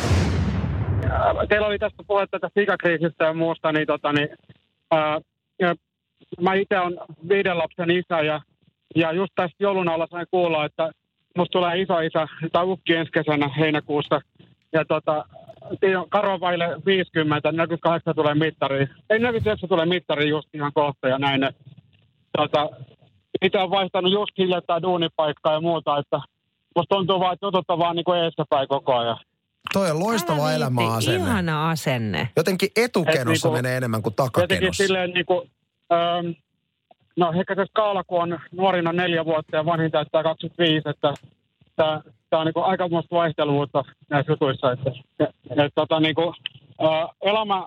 Teillä 1.50 1.68
oli 1.68 1.80
tästä 1.80 2.04
puhetta 2.08 2.40
tästä 2.40 2.62
ikäkriisistä 2.62 3.26
ja 3.26 3.34
muusta, 3.34 3.72
niin, 3.72 3.88
tota, 3.88 4.14
niin 4.14 4.30
ää, 4.92 5.22
ja 5.60 5.76
mä 6.42 6.54
itse 6.54 6.80
on 6.80 6.98
viiden 7.30 7.58
lapsen 7.58 7.92
isä 7.92 8.22
ja, 8.22 8.42
ja 8.96 9.12
just 9.12 9.32
tästä 9.36 9.56
joulun 9.60 9.90
alla 9.90 10.08
sain 10.12 10.28
kuulla, 10.32 10.66
että 10.66 10.92
musta 11.38 11.52
tulee 11.52 11.82
iso 11.82 12.00
isä 12.00 12.28
tai 12.52 12.66
ukki 12.66 12.94
ensi 12.94 13.12
kesänä 13.12 13.48
heinäkuussa. 13.48 14.22
Ja 14.74 14.86
tota, 14.86 15.26
Karo 16.10 16.40
vaille 16.40 16.66
50, 16.86 17.52
48 17.52 18.16
tulee 18.16 18.36
mittari. 18.36 18.88
Ei 19.10 19.20
49 19.20 19.70
tulee 19.70 19.86
mittari 19.86 20.30
just 20.30 20.56
ihan 20.56 20.72
kohta 20.74 21.08
ja 21.08 21.18
näin. 21.20 21.50
Tota, 22.38 22.70
itse 23.42 23.58
on 23.58 23.70
vaihtanut 23.70 24.12
just 24.12 24.38
hiljattain 24.38 24.84
duunipaikkaa 24.84 25.54
ja 25.54 25.62
muuta, 25.62 25.98
että 25.98 26.20
musta 26.76 26.96
tuntuu 26.96 27.20
vaan, 27.20 27.34
että 27.34 27.46
jutut 27.46 27.66
on 27.70 27.80
vaan 27.80 27.96
niin 27.96 28.04
kuin 28.04 28.20
eessäpäin 28.20 28.68
koko 28.68 28.96
ajan. 28.96 29.18
Toi 29.74 29.92
on 29.92 30.00
loistava 30.00 30.52
elämä 30.52 30.94
asenne. 30.94 31.30
Ihana 31.30 31.70
asenne. 31.70 32.30
Jotenkin 32.36 32.70
etukenossa 32.76 33.48
niinku, 33.48 33.52
menee 33.52 33.78
enemmän 33.78 34.02
kuin 34.02 34.16
takakenossa. 34.16 34.54
Jotenkin 34.54 34.74
silleen 34.74 35.12
niinku, 35.12 35.50
ähm, 35.94 36.28
no 37.18 37.34
ehkä 37.40 37.56
se 37.56 37.66
skaala, 37.66 38.04
kun 38.04 38.22
on 38.22 38.40
nuorina 38.52 38.94
neljä 38.94 39.26
vuotta 39.26 39.56
ja 39.56 39.66
vanhin 39.66 39.92
täyttää 39.92 40.24
25, 40.24 40.90
että 40.90 41.14
tämä 41.76 42.02
tämä 42.30 42.42
on 42.42 42.46
niin 42.46 42.66
aikamoista 42.66 43.16
vaihteluvuutta 43.16 43.84
näissä 44.10 44.32
jutuissa. 44.32 44.72
Että, 44.72 44.92
et, 45.20 45.30
et, 45.50 45.72
tota, 45.76 46.00
niin 46.00 46.16
kuin, 46.16 46.34
ä, 46.82 47.08
elämä 47.22 47.64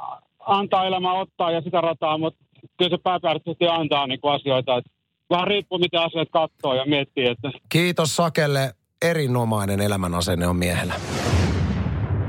antaa 0.46 0.86
elämä 0.86 1.12
ottaa 1.12 1.50
ja 1.50 1.60
sitä 1.60 1.80
rataa, 1.80 2.18
mutta 2.18 2.44
kyllä 2.78 2.96
se 2.96 3.02
pääpääräisesti 3.02 3.68
antaa 3.68 4.06
niin 4.06 4.20
kuin 4.20 4.34
asioita. 4.34 4.76
Et, 4.76 4.84
vähän 5.30 5.46
riippuu, 5.46 5.78
miten 5.78 6.00
asiat 6.00 6.28
katsoo 6.30 6.74
ja 6.74 6.84
miettii. 6.86 7.26
Että... 7.26 7.50
Kiitos 7.68 8.16
Sakelle. 8.16 8.74
Erinomainen 9.02 9.80
elämänasenne 9.80 10.46
on 10.46 10.56
miehellä. 10.56 10.94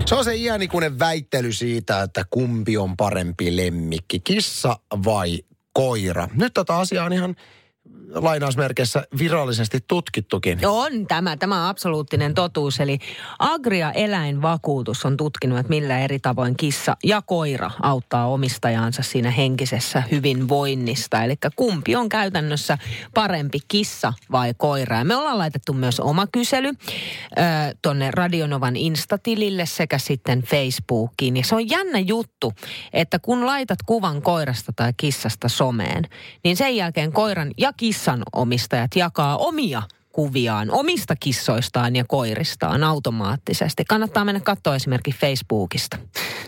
Se 0.05 0.15
on 0.15 0.23
se 0.23 0.35
iänikuinen 0.35 0.99
väittely 0.99 1.51
siitä, 1.51 2.01
että 2.01 2.23
kumpi 2.29 2.77
on 2.77 2.97
parempi 2.97 3.57
lemmikki, 3.57 4.19
kissa 4.19 4.75
vai 5.05 5.39
koira. 5.73 6.27
Nyt 6.35 6.53
tota 6.53 6.79
asiaa 6.79 7.05
on 7.05 7.13
ihan 7.13 7.35
lainausmerkeissä 8.13 9.03
virallisesti 9.17 9.79
tutkittukin. 9.87 10.59
On 10.67 11.07
tämä, 11.07 11.37
tämä 11.37 11.63
on 11.63 11.69
absoluuttinen 11.69 12.33
totuus. 12.33 12.79
Eli 12.79 12.99
Agria 13.39 13.91
Eläinvakuutus 13.91 15.05
on 15.05 15.17
tutkinut, 15.17 15.59
että 15.59 15.69
millä 15.69 15.99
eri 15.99 16.19
tavoin 16.19 16.57
kissa 16.57 16.97
ja 17.03 17.21
koira 17.21 17.71
auttaa 17.81 18.27
omistajaansa 18.27 19.03
siinä 19.03 19.31
henkisessä 19.31 20.03
hyvinvoinnista. 20.11 21.23
Eli 21.23 21.35
kumpi 21.55 21.95
on 21.95 22.09
käytännössä 22.09 22.77
parempi 23.13 23.59
kissa 23.67 24.13
vai 24.31 24.53
koira. 24.57 24.97
Ja 24.97 25.05
me 25.05 25.15
ollaan 25.15 25.37
laitettu 25.37 25.73
myös 25.73 25.99
oma 25.99 26.27
kysely 26.31 26.67
äh, 26.67 26.75
tuonne 27.81 28.11
Radionovan 28.11 28.75
Instatilille 28.75 29.65
sekä 29.65 29.97
sitten 29.97 30.41
Facebookiin. 30.41 31.37
Ja 31.37 31.43
se 31.43 31.55
on 31.55 31.69
jännä 31.69 31.99
juttu, 31.99 32.53
että 32.93 33.19
kun 33.19 33.45
laitat 33.45 33.79
kuvan 33.85 34.21
koirasta 34.21 34.73
tai 34.75 34.93
kissasta 34.97 35.49
someen, 35.49 36.03
niin 36.43 36.57
sen 36.57 36.75
jälkeen 36.75 37.11
koiran 37.11 37.51
ja 37.57 37.73
kissan 37.73 38.00
omistajat 38.33 38.95
jakaa 38.95 39.37
omia 39.37 39.81
kuviaan 40.11 40.71
omista 40.71 41.15
kissoistaan 41.15 41.95
ja 41.95 42.05
koiristaan 42.07 42.83
automaattisesti. 42.83 43.85
Kannattaa 43.85 44.25
mennä 44.25 44.39
katsoa 44.39 44.75
esimerkiksi 44.75 45.21
Facebookista. 45.21 45.97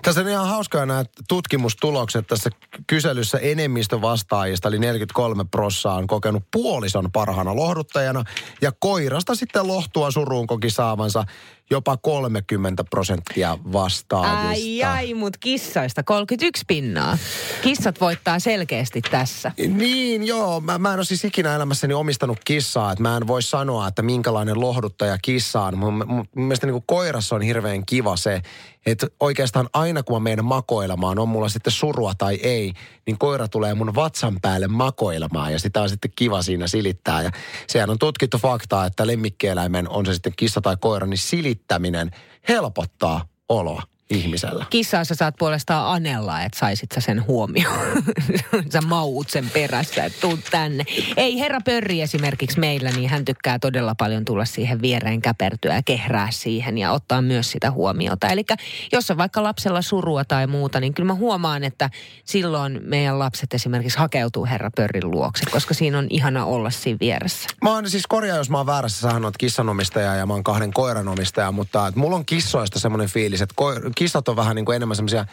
Tässä 0.02 0.22
on 0.22 0.28
ihan 0.28 0.48
hauskaa 0.48 0.86
nämä 0.86 1.04
tutkimustulokset. 1.28 2.28
Tässä 2.28 2.50
kyselyssä 2.88 3.38
enemmistö 3.38 4.02
vastaajista, 4.02 4.68
eli 4.68 4.80
43 4.80 5.44
prossaa, 5.52 5.96
on 5.96 6.08
kokenut 6.08 6.44
puolison 6.52 7.12
parhaana 7.12 7.56
lohduttajana. 7.56 8.24
Ja 8.62 8.72
koirasta 8.80 9.36
sitten 9.36 9.68
lohtua 9.68 10.12
suruun 10.12 10.48
koki 10.48 10.70
saavansa 10.70 11.24
jopa 11.72 11.98
30 11.98 12.84
prosenttia 12.84 13.58
vastaajista. 13.74 14.48
Ai 14.48 14.84
ai, 14.84 15.14
mutta 15.14 15.40
kissoista 15.40 16.04
31 16.04 16.64
pinnaa. 16.68 17.18
Kissat 17.62 18.02
voittaa 18.02 18.40
selkeästi 18.40 19.02
tässä. 19.02 19.52
Niin, 19.68 20.28
joo. 20.28 20.60
Mä, 20.60 20.78
mä 20.78 20.94
en 20.94 21.00
ole 21.00 21.06
siis 21.06 21.26
ikinä 21.26 21.56
elämässäni 21.56 21.94
omistanut 21.94 22.40
kissaa, 22.46 22.92
että 22.92 23.02
mä 23.02 23.18
en 23.18 23.28
voi 23.28 23.42
sanoa, 23.42 23.88
että 23.88 24.02
minkälainen 24.02 24.60
lohduttaja 24.60 25.18
kissa 25.22 25.62
on. 25.62 25.78
Mun, 25.78 25.94
mun, 25.94 26.08
mun 26.08 26.28
mielestä 26.36 26.68
niin 26.68 26.84
koirassa 26.86 27.36
on 27.36 27.42
hirveän 27.42 27.86
kiva 27.86 28.16
se, 28.16 28.42
että 28.86 29.08
oikeastaan 29.20 29.70
aina 29.74 30.04
kun 30.04 30.16
mä 30.16 30.20
menen 30.20 30.46
makoilemaan, 30.46 31.20
on 31.20 31.30
mulla 31.30 31.50
sitten 31.50 31.74
surua 31.74 32.14
tai 32.18 32.36
ei, 32.36 32.74
niin 33.06 33.18
koira 33.18 33.48
tulee 33.48 33.74
mun 33.74 33.96
vatsan 33.96 34.38
päälle 34.42 34.68
makoilemaan 34.68 35.54
ja 35.54 35.60
sitä 35.60 35.82
on 35.82 35.90
sitten 35.90 36.12
kiva 36.16 36.42
siinä 36.42 36.68
silittää. 36.68 37.22
Ja 37.22 37.32
sehän 37.68 37.90
on 37.90 38.00
tutkittu 38.00 38.38
faktaa, 38.38 38.86
että 38.86 39.08
lemmikkieläimen, 39.08 39.90
on 39.90 40.06
se 40.06 40.14
sitten 40.14 40.34
kissa 40.38 40.62
tai 40.62 40.78
koira, 40.82 41.08
niin 41.08 41.18
silittäminen 41.54 42.12
helpottaa 42.50 43.26
oloa 43.50 43.82
ihmisellä. 44.14 44.66
Kissaa 44.70 45.04
sä 45.04 45.16
saat 45.16 45.36
puolestaan 45.40 45.88
anella, 45.88 46.42
että 46.42 46.60
saisit 46.60 46.92
sä 46.96 47.02
sen 47.02 47.28
huomioon. 47.28 48.04
sä 48.74 48.82
mauut 48.82 49.30
sen 49.30 49.50
perässä, 49.50 50.04
että 50.04 50.22
tuu 50.22 50.40
tänne. 50.52 50.84
Ei, 51.18 51.40
herra 51.40 51.60
Pörri 51.66 52.02
esimerkiksi 52.02 52.60
meillä, 52.60 52.92
niin 52.92 53.10
hän 53.10 53.26
tykkää 53.26 53.60
todella 53.60 53.96
paljon 53.96 54.26
tulla 54.26 54.46
siihen 54.46 54.82
viereen 54.82 55.22
käpertyä 55.22 55.76
ja 55.76 55.84
kehrää 55.84 56.28
siihen 56.32 56.78
ja 56.78 56.92
ottaa 56.92 57.22
myös 57.22 57.52
sitä 57.52 57.72
huomiota. 57.72 58.28
Eli 58.28 58.44
jos 58.92 59.12
on 59.12 59.18
vaikka 59.18 59.44
lapsella 59.44 59.82
surua 59.82 60.26
tai 60.26 60.48
muuta, 60.48 60.80
niin 60.80 60.94
kyllä 60.94 61.08
mä 61.08 61.14
huomaan, 61.14 61.64
että 61.64 61.90
silloin 62.26 62.82
meidän 62.86 63.20
lapset 63.20 63.54
esimerkiksi 63.54 64.00
hakeutuu 64.00 64.46
herra 64.46 64.70
Pörrin 64.76 65.12
luokse, 65.12 65.46
koska 65.52 65.74
siinä 65.74 65.98
on 65.98 66.08
ihana 66.10 66.46
olla 66.46 66.70
siinä 66.70 66.98
vieressä. 67.00 67.50
Mä 67.64 67.72
oon 67.72 67.90
siis 67.90 68.08
korjaa, 68.08 68.38
jos 68.38 68.50
mä 68.50 68.58
oon 68.58 68.66
väärässä, 68.66 69.02
sähän 69.02 69.26
oot 69.26 69.38
kissanomistaja 69.38 70.16
ja 70.16 70.26
mä 70.26 70.34
oon 70.34 70.44
kahden 70.44 70.74
koiran 70.74 71.08
omistaja, 71.08 71.52
mutta 71.52 71.88
että 71.88 72.00
mulla 72.00 72.16
on 72.16 72.26
kissoista 72.26 72.80
semmoinen 72.80 73.10
fiilis, 73.10 73.42
että 73.42 73.56
koir- 73.62 73.92
kissat 74.04 74.28
on 74.28 74.36
vähän 74.36 74.56
niin 74.56 74.66
kuin 74.66 74.76
enemmän 74.76 74.96
semmoisia 74.96 75.26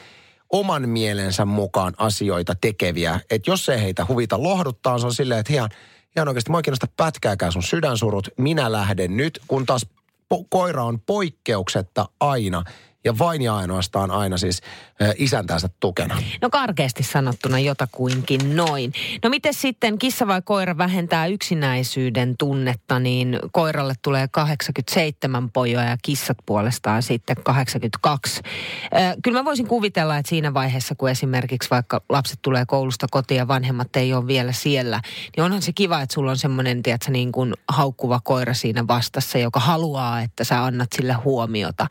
oman 0.50 0.88
mielensä 0.88 1.44
mukaan 1.44 1.94
asioita 1.96 2.54
tekeviä. 2.60 3.20
Että 3.30 3.50
jos 3.50 3.68
ei 3.68 3.80
heitä 3.82 4.06
huvita 4.08 4.42
lohduttaa, 4.42 4.98
se 4.98 5.06
on 5.06 5.14
silleen, 5.14 5.40
että 5.40 5.52
ihan, 5.52 5.68
ihan 6.16 6.28
oikeasti, 6.28 6.50
mä 6.50 6.62
kiinnosta 6.62 6.86
pätkääkään 6.96 7.52
sun 7.52 7.62
sydänsurut, 7.62 8.28
minä 8.38 8.72
lähden 8.72 9.16
nyt, 9.16 9.40
kun 9.48 9.66
taas 9.66 9.86
po- 10.34 10.44
koira 10.48 10.84
on 10.84 11.00
poikkeuksetta 11.00 12.08
aina 12.20 12.64
ja 13.04 13.18
vain 13.18 13.42
ja 13.42 13.56
ainoastaan 13.56 14.10
aina 14.10 14.38
siis 14.38 14.62
isäntänsä 15.16 15.68
tukena. 15.80 16.22
No 16.42 16.50
karkeasti 16.50 17.02
sanottuna 17.02 17.58
jotakuinkin 17.58 18.56
noin. 18.56 18.92
No 19.24 19.30
miten 19.30 19.54
sitten 19.54 19.98
kissa 19.98 20.26
vai 20.26 20.42
koira 20.42 20.78
vähentää 20.78 21.26
yksinäisyyden 21.26 22.36
tunnetta, 22.36 22.98
niin 22.98 23.38
koiralle 23.52 23.94
tulee 24.02 24.28
87 24.28 25.50
pojoa 25.50 25.82
ja 25.82 25.96
kissat 26.02 26.36
puolestaan 26.46 27.02
sitten 27.02 27.36
82. 27.42 28.40
Ö, 28.84 29.16
kyllä 29.22 29.38
mä 29.38 29.44
voisin 29.44 29.66
kuvitella, 29.66 30.16
että 30.16 30.30
siinä 30.30 30.54
vaiheessa, 30.54 30.94
kun 30.94 31.10
esimerkiksi 31.10 31.70
vaikka 31.70 32.02
lapset 32.08 32.38
tulee 32.42 32.66
koulusta 32.66 33.06
kotiin 33.10 33.38
ja 33.38 33.48
vanhemmat 33.48 33.96
ei 33.96 34.14
ole 34.14 34.26
vielä 34.26 34.52
siellä, 34.52 35.00
niin 35.36 35.44
onhan 35.44 35.62
se 35.62 35.72
kiva, 35.72 36.00
että 36.00 36.14
sulla 36.14 36.30
on 36.30 36.38
semmoinen, 36.38 36.82
tiedätkö, 36.82 37.10
niin 37.10 37.32
kuin 37.32 37.54
haukkuva 37.68 38.20
koira 38.24 38.54
siinä 38.54 38.86
vastassa, 38.86 39.38
joka 39.38 39.60
haluaa, 39.60 40.20
että 40.20 40.44
sä 40.44 40.64
annat 40.64 40.88
sille 40.96 41.12
huomiota, 41.12 41.86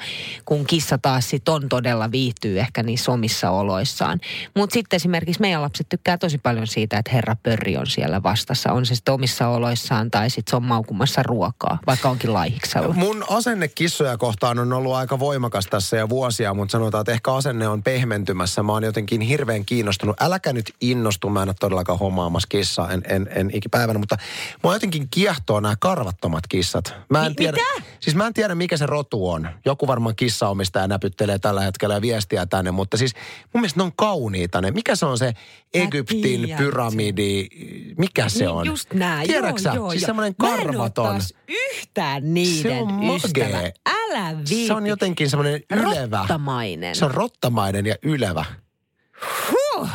kun 0.45 0.65
kissa 0.65 0.98
taas 1.01 1.29
sit 1.29 1.49
on 1.49 1.69
todella 1.69 2.11
viihtyy 2.11 2.59
ehkä 2.59 2.83
niissä 2.83 3.11
omissa 3.11 3.51
oloissaan. 3.51 4.19
Mutta 4.55 4.73
sitten 4.73 4.97
esimerkiksi 4.97 5.41
meidän 5.41 5.61
lapset 5.61 5.89
tykkää 5.89 6.17
tosi 6.17 6.37
paljon 6.37 6.67
siitä, 6.67 6.97
että 6.97 7.11
herra 7.11 7.35
Pörri 7.43 7.77
on 7.77 7.87
siellä 7.87 8.23
vastassa. 8.23 8.71
On 8.71 8.85
se 8.85 8.95
sitten 8.95 9.13
omissa 9.13 9.47
oloissaan 9.47 10.11
tai 10.11 10.29
sitten 10.29 10.51
se 10.51 10.55
on 10.55 10.63
maukumassa 10.63 11.23
ruokaa, 11.23 11.79
vaikka 11.87 12.09
onkin 12.09 12.33
laihiksella. 12.33 12.93
Mun 12.93 13.25
asenne 13.29 13.67
kissoja 13.67 14.17
kohtaan 14.17 14.59
on 14.59 14.73
ollut 14.73 14.93
aika 14.93 15.19
voimakas 15.19 15.65
tässä 15.65 15.97
jo 15.97 16.09
vuosia, 16.09 16.53
mutta 16.53 16.71
sanotaan, 16.71 17.01
että 17.01 17.11
ehkä 17.11 17.33
asenne 17.33 17.67
on 17.67 17.83
pehmentymässä. 17.83 18.63
Mä 18.63 18.71
oon 18.71 18.83
jotenkin 18.83 19.21
hirveän 19.21 19.65
kiinnostunut. 19.65 20.21
Äläkä 20.21 20.53
nyt 20.53 20.73
innostu, 20.81 21.29
mä 21.29 21.41
en 21.41 21.49
ole 21.49 21.55
todellakaan 21.59 21.99
hommaamassa 21.99 22.47
kissaa, 22.49 22.91
en, 22.91 23.01
en, 23.09 23.29
en 23.35 23.51
ikipäivänä, 23.53 23.99
mutta 23.99 24.17
mua 24.63 24.75
jotenkin 24.75 25.07
kiehtoo 25.11 25.59
nämä 25.59 25.75
karvattomat 25.79 26.47
kissat. 26.49 26.93
Mä 27.09 27.25
en 27.25 27.35
tiedä, 27.35 27.57
mitä? 27.57 27.88
Siis 27.99 28.15
mä 28.15 28.27
en 28.27 28.33
tiedä, 28.33 28.55
mikä 28.55 28.77
se 28.77 28.85
rotu 28.85 29.29
on. 29.29 29.49
Joku 29.65 29.87
varmaan 29.87 30.15
kissaomistaja 30.15 30.87
näpyttelee 30.87 31.39
tällä 31.39 31.61
hetkellä 31.61 31.95
ja 31.95 32.01
viestiä 32.01 32.45
tänne, 32.45 32.71
mutta 32.71 32.97
siis 32.97 33.13
mun 33.53 33.61
mielestä 33.61 33.79
ne 33.79 33.83
on 33.83 33.91
kauniita 33.95 34.61
ne. 34.61 34.71
Mikä 34.71 34.95
se 34.95 35.05
on 35.05 35.17
se 35.17 35.33
Egyptin 35.73 36.55
pyramidi? 36.57 37.47
Mikä 37.97 38.29
se 38.29 38.39
Niin 38.39 38.49
on? 38.49 38.65
Just 38.65 38.93
näin. 38.93 39.27
Tiedätkö 39.27 39.61
joo, 39.65 39.75
joo, 39.75 39.89
siis 39.91 40.01
joo. 40.01 40.05
semmoinen 40.07 40.35
Mä 40.43 40.49
karvaton. 40.49 41.05
taas 41.05 41.33
yhtään 41.47 42.33
niiden 42.33 42.61
Se 42.61 42.81
on 42.81 42.93
magee. 42.93 43.15
ystävä. 43.15 43.71
Älä 43.85 44.37
viiti. 44.37 44.67
Se 44.67 44.73
on 44.73 44.87
jotenkin 44.87 45.29
semmoinen 45.29 45.61
ylevä. 45.71 46.17
Rottamainen. 46.19 46.95
Se 46.95 47.05
on 47.05 47.11
rottamainen 47.11 47.85
ja 47.85 47.95
ylevä. 48.03 48.45
Huh. 49.51 49.89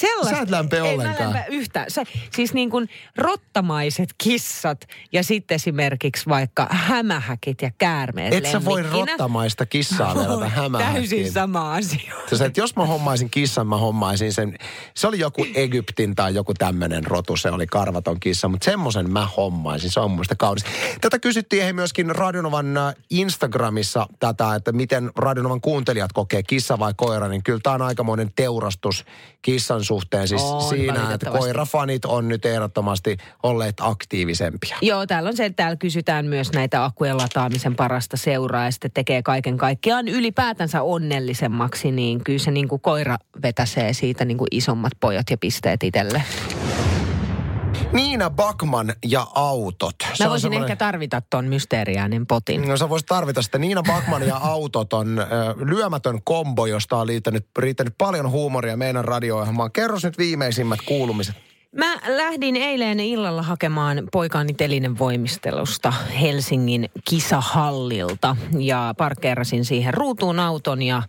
Sellaista. 0.00 0.36
Sä 0.36 0.42
et 0.42 0.50
lämpöä 0.50 0.84
Ei, 0.84 0.94
ollenkaan. 0.94 1.16
Mä 1.18 1.24
lämpää 1.24 1.46
yhtään. 1.46 1.90
Se, 1.90 2.02
siis 2.34 2.54
niin 2.54 2.70
kuin 2.70 2.88
rottamaiset 3.16 4.08
kissat 4.18 4.88
ja 5.12 5.22
sitten 5.22 5.54
esimerkiksi 5.54 6.28
vaikka 6.28 6.66
hämähäkit 6.70 7.62
ja 7.62 7.70
käärmeet 7.78 8.34
Et 8.34 8.46
sä 8.46 8.64
voi 8.64 8.82
rottamaista 8.82 9.66
kissaa 9.66 10.14
verrata 10.14 10.48
hämähäkkiin. 10.48 11.10
Täysin 11.10 11.32
sama 11.32 11.74
asia. 11.74 12.14
Se, 12.34 12.44
että 12.44 12.60
jos 12.60 12.76
mä 12.76 12.86
hommaisin 12.86 13.30
kissan, 13.30 13.66
mä 13.66 13.76
hommaisin 13.76 14.32
sen. 14.32 14.58
Se 14.94 15.06
oli 15.06 15.18
joku 15.18 15.46
Egyptin 15.54 16.14
tai 16.16 16.34
joku 16.34 16.54
tämmöinen 16.54 17.06
rotu, 17.06 17.36
se 17.36 17.50
oli 17.50 17.66
karvaton 17.66 18.20
kissa, 18.20 18.48
mutta 18.48 18.64
semmoisen 18.64 19.10
mä 19.10 19.26
hommaisin. 19.36 19.90
Se 19.90 20.00
on 20.00 20.10
mun 20.10 20.16
mielestä 20.16 20.34
kaunis. 20.34 20.64
Tätä 21.00 21.18
kysyttiin 21.18 21.64
he 21.64 21.72
myöskin 21.72 22.16
Radionovan 22.16 22.76
äh, 22.76 22.94
Instagramissa 23.10 24.06
tätä, 24.20 24.54
että 24.54 24.72
miten 24.72 25.10
Radionovan 25.16 25.60
kuuntelijat 25.60 26.12
kokee 26.12 26.42
kissa 26.42 26.78
vai 26.78 26.94
koira, 26.96 27.28
niin 27.28 27.42
kyllä 27.42 27.60
tämä 27.62 27.74
on 27.74 27.82
aikamoinen 27.82 28.32
teurastus 28.36 29.04
kissan 29.42 29.84
suhteen. 29.84 30.28
Siis 30.28 30.42
On, 30.42 30.68
siinä, 30.68 31.14
että 31.14 31.30
koirafanit 31.30 32.04
on 32.04 32.28
nyt 32.28 32.46
ehdottomasti 32.46 33.16
olleet 33.42 33.74
aktiivisempia. 33.80 34.76
Joo, 34.82 35.06
täällä 35.06 35.28
on 35.28 35.36
se, 35.36 35.44
että 35.44 35.56
täällä 35.56 35.76
kysytään 35.76 36.26
myös 36.26 36.52
näitä 36.52 36.84
akkujen 36.84 37.16
lataamisen 37.16 37.76
parasta 37.76 38.16
seuraa 38.16 38.64
ja 38.64 38.70
sitten 38.70 38.90
tekee 38.90 39.22
kaiken 39.22 39.58
kaikkiaan 39.58 40.08
ylipäätänsä 40.08 40.82
onnellisemmaksi, 40.82 41.90
niin 41.90 42.24
kyllä 42.24 42.38
se 42.38 42.50
niin 42.50 42.68
kuin 42.68 42.80
koira 42.80 43.16
vetäsee 43.42 43.92
siitä 43.92 44.24
niin 44.24 44.38
kuin 44.38 44.48
isommat 44.50 44.92
pojat 45.00 45.30
ja 45.30 45.38
pisteet 45.38 45.82
itselle. 45.82 46.22
Niina 47.92 48.30
Bakman 48.30 48.92
ja 49.06 49.26
autot. 49.34 49.94
Se 50.14 50.24
Mä 50.24 50.30
voisin 50.30 50.42
semmoinen- 50.42 50.70
ehkä 50.70 50.76
tarvita 50.76 51.22
ton 51.30 51.44
mysteeriäänen 51.44 52.26
potin. 52.26 52.68
No 52.68 52.76
sä 52.76 52.88
voisit 52.88 53.06
tarvita 53.06 53.42
sitä. 53.42 53.58
Niina 53.58 53.82
Bakman 53.82 54.26
ja 54.26 54.36
autot 54.52 54.92
on 54.92 55.18
ö, 55.18 55.24
lyömätön 55.64 56.20
kombo, 56.24 56.66
josta 56.66 56.96
on 56.96 57.06
liittänyt, 57.06 57.46
riittänyt 57.58 57.94
paljon 57.98 58.30
huumoria 58.30 58.76
meidän 58.76 59.04
radio-ohjelmaan. 59.04 59.72
Kerros 59.72 60.04
nyt 60.04 60.18
viimeisimmät 60.18 60.78
kuulumiset. 60.86 61.36
Mä 61.76 61.94
lähdin 62.06 62.56
eilen 62.56 63.00
illalla 63.00 63.42
hakemaan 63.42 64.08
poikaani 64.12 64.54
telinen 64.54 64.98
voimistelusta 64.98 65.90
Helsingin 65.90 66.90
kisahallilta 67.08 68.36
ja 68.58 68.94
parkkeerasin 68.98 69.64
siihen 69.64 69.94
ruutuun 69.94 70.40
auton 70.40 70.82
ja 70.82 71.02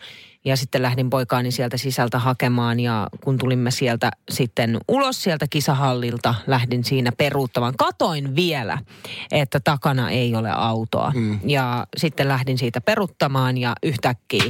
ja 0.45 0.57
sitten 0.57 0.81
lähdin 0.81 1.09
poikaani 1.09 1.51
sieltä 1.51 1.77
sisältä 1.77 2.19
hakemaan 2.19 2.79
ja 2.79 3.07
kun 3.23 3.37
tulimme 3.37 3.71
sieltä 3.71 4.11
sitten 4.31 4.77
ulos 4.87 5.23
sieltä 5.23 5.45
kisahallilta, 5.49 6.35
lähdin 6.47 6.83
siinä 6.83 7.11
peruuttamaan. 7.17 7.73
Katoin 7.77 8.35
vielä, 8.35 8.77
että 9.31 9.59
takana 9.59 10.09
ei 10.09 10.35
ole 10.35 10.51
autoa. 10.51 11.11
Mm. 11.15 11.39
Ja 11.43 11.87
sitten 11.97 12.27
lähdin 12.27 12.57
siitä 12.57 12.81
peruuttamaan 12.81 13.57
ja 13.57 13.75
yhtäkkiä 13.83 14.43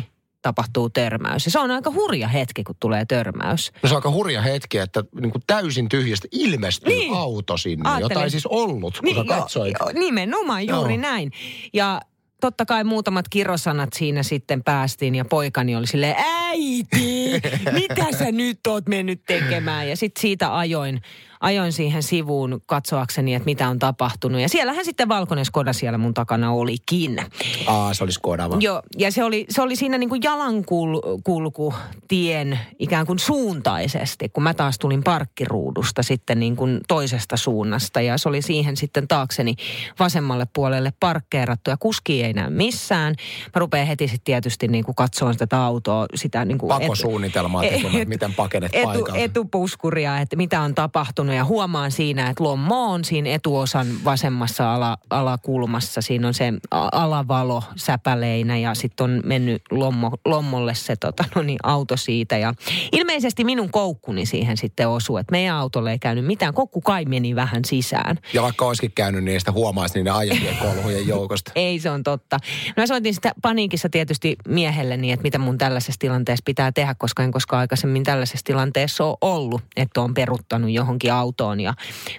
tapahtuu 0.50 0.90
törmäys. 0.90 1.46
Ja 1.46 1.52
se 1.52 1.60
on 1.60 1.72
aika 1.72 1.92
hurja 1.92 2.28
hetki, 2.28 2.64
kun 2.64 2.76
tulee 2.80 3.06
törmäys. 3.06 3.72
No 3.84 3.90
se 3.90 3.96
on 3.96 3.98
aika 3.98 4.12
hurja 4.12 4.42
hetki, 4.42 4.78
että 4.78 5.04
niin 5.22 5.32
kuin 5.32 5.42
täysin 5.48 5.90
tyhjästä 5.90 6.28
ilmestyy 6.32 6.90
Niin. 6.94 7.14
auto 7.14 7.58
sinne, 7.58 7.90
Ajattelin. 7.90 8.12
jota 8.12 8.24
ei 8.24 8.30
siis 8.30 8.46
ollut, 8.46 9.00
kun 9.00 9.10
sä 9.10 9.16
joo, 9.16 9.26
katsoit. 9.26 9.76
joo, 9.80 9.92
nimenomaan 9.94 10.68
juuri 10.68 10.94
Joo. 10.94 11.02
näin. 11.02 11.32
Ja 11.74 12.02
totta 12.42 12.66
kai 12.66 12.84
muutamat 12.84 13.30
kirosanat 13.30 13.90
siinä 13.94 14.24
sitten 14.24 14.64
päästiin 14.64 15.16
ja 15.16 15.26
poikani 15.26 15.76
oli 15.76 15.88
silleen, 15.88 16.16
äiti, 16.18 17.32
mitä 17.80 18.06
sä 18.20 18.32
nyt 18.32 18.68
oot 18.68 18.88
mennyt 18.88 19.22
tekemään? 19.28 19.90
Ja 19.90 19.96
sitten 19.98 20.22
siitä 20.22 20.58
ajoin, 20.58 21.02
ajoin 21.40 21.74
siihen 21.74 22.04
sivuun 22.04 22.62
katsoakseni, 22.66 23.36
että 23.36 23.46
mitä 23.46 23.70
on 23.70 23.80
tapahtunut. 23.80 24.42
Ja 24.42 24.50
siellähän 24.50 24.86
sitten 24.86 25.10
valkoinen 25.10 25.46
Skoda 25.46 25.74
siellä 25.74 25.98
mun 25.98 26.14
takana 26.14 26.52
olikin. 26.52 27.20
Aa, 27.68 27.94
se 27.94 28.04
oli 28.04 28.12
Skoda 28.12 28.50
vaan. 28.50 28.62
Joo, 28.62 28.82
ja 28.98 29.12
se 29.12 29.24
oli, 29.24 29.46
se 29.50 29.62
oli 29.62 29.76
siinä 29.76 29.98
niin 29.98 30.10
kuin 30.10 30.24
jalankulkutien 30.24 32.60
ikään 32.80 33.06
kuin 33.06 33.20
suuntaisesti, 33.20 34.30
kun 34.30 34.44
mä 34.44 34.54
taas 34.54 34.80
tulin 34.80 35.04
parkkiruudusta 35.04 36.04
sitten 36.04 36.40
niin 36.40 36.56
kuin 36.56 36.80
toisesta 36.88 37.38
suunnasta. 37.38 38.02
Ja 38.02 38.18
se 38.18 38.30
oli 38.30 38.42
siihen 38.42 38.78
sitten 38.78 39.08
taakseni 39.08 39.56
vasemmalle 40.00 40.48
puolelle 40.54 40.94
parkkeerattu 41.00 41.70
ja 41.70 41.78
kuski 41.78 42.24
ei 42.24 42.34
näy 42.34 42.50
missään. 42.50 43.16
Mä 43.56 43.60
rupean 43.60 43.88
heti 43.88 44.08
sitten 44.08 44.26
tietysti 44.26 44.68
niin 44.68 44.84
kuin 44.84 44.96
katsomaan 44.96 45.34
sitä 45.34 45.64
autoa, 45.64 46.06
sitä 46.16 46.46
niin 46.46 46.58
kuin 46.58 46.68
Pakosuunnitelmaa 46.68 47.62
tekemään, 47.62 47.96
että 47.96 48.10
miten 48.10 48.34
pakenet 48.34 48.72
etu, 48.74 48.86
paikalta. 48.86 49.18
etupuskuria, 49.18 50.20
että 50.20 50.36
mitä 50.36 50.62
on 50.62 50.76
tapahtunut 50.76 51.29
ja 51.34 51.46
huomaan 51.46 51.92
siinä, 51.92 52.30
että 52.30 52.44
lommo 52.44 52.92
on 52.92 53.06
siinä 53.06 53.30
etuosan 53.30 53.88
vasemmassa 54.04 54.74
ala, 54.74 54.98
alakulmassa. 55.10 56.02
Siinä 56.02 56.28
on 56.28 56.34
se 56.34 56.54
alavalo 56.72 57.64
säpäleinä 57.76 58.58
ja 58.58 58.74
sitten 58.74 59.04
on 59.04 59.22
mennyt 59.26 59.62
lommo, 59.72 60.12
lommolle 60.26 60.76
se 60.76 60.96
tota, 60.96 61.24
no 61.36 61.42
niin, 61.42 61.60
auto 61.64 61.98
siitä. 61.98 62.38
Ja 62.38 62.54
ilmeisesti 62.92 63.44
minun 63.44 63.72
koukkuni 63.72 64.26
siihen 64.26 64.58
sitten 64.58 64.88
osui, 64.88 65.20
että 65.20 65.32
meidän 65.32 65.56
autolle 65.56 65.92
ei 65.92 66.00
käynyt 66.00 66.26
mitään. 66.26 66.54
Koukku 66.54 66.82
kai 66.82 67.06
meni 67.06 67.36
vähän 67.36 67.66
sisään. 67.66 68.18
Ja 68.34 68.42
vaikka 68.42 68.66
olisikin 68.66 68.92
käynyt, 68.92 69.24
niin 69.24 69.40
sitä 69.40 69.52
huomaisi 69.52 70.00
niiden 70.00 70.14
aiempien 70.14 70.58
kolhujen 70.66 71.08
joukosta. 71.08 71.52
Ei, 71.56 71.80
se 71.80 71.90
on 71.90 72.04
totta. 72.04 72.40
Mä 72.78 72.88
soitin 72.88 73.14
sitä 73.14 73.32
paniikissa 73.42 73.90
tietysti 73.90 74.36
miehelleni, 74.48 75.12
että 75.12 75.24
mitä 75.24 75.38
mun 75.38 75.58
tällaisessa 75.58 76.00
tilanteessa 76.00 76.44
pitää 76.46 76.72
tehdä, 76.72 76.96
koska 76.96 77.24
en 77.24 77.32
koskaan 77.32 77.60
aikaisemmin 77.60 78.04
tällaisessa 78.04 78.46
tilanteessa 78.46 79.06
ole 79.06 79.18
ollut, 79.22 79.62
että 79.76 80.02
on 80.02 80.14
peruttanut 80.14 80.72
johonkin 80.72 81.14
autoon 81.20 81.60
ja 81.60 81.74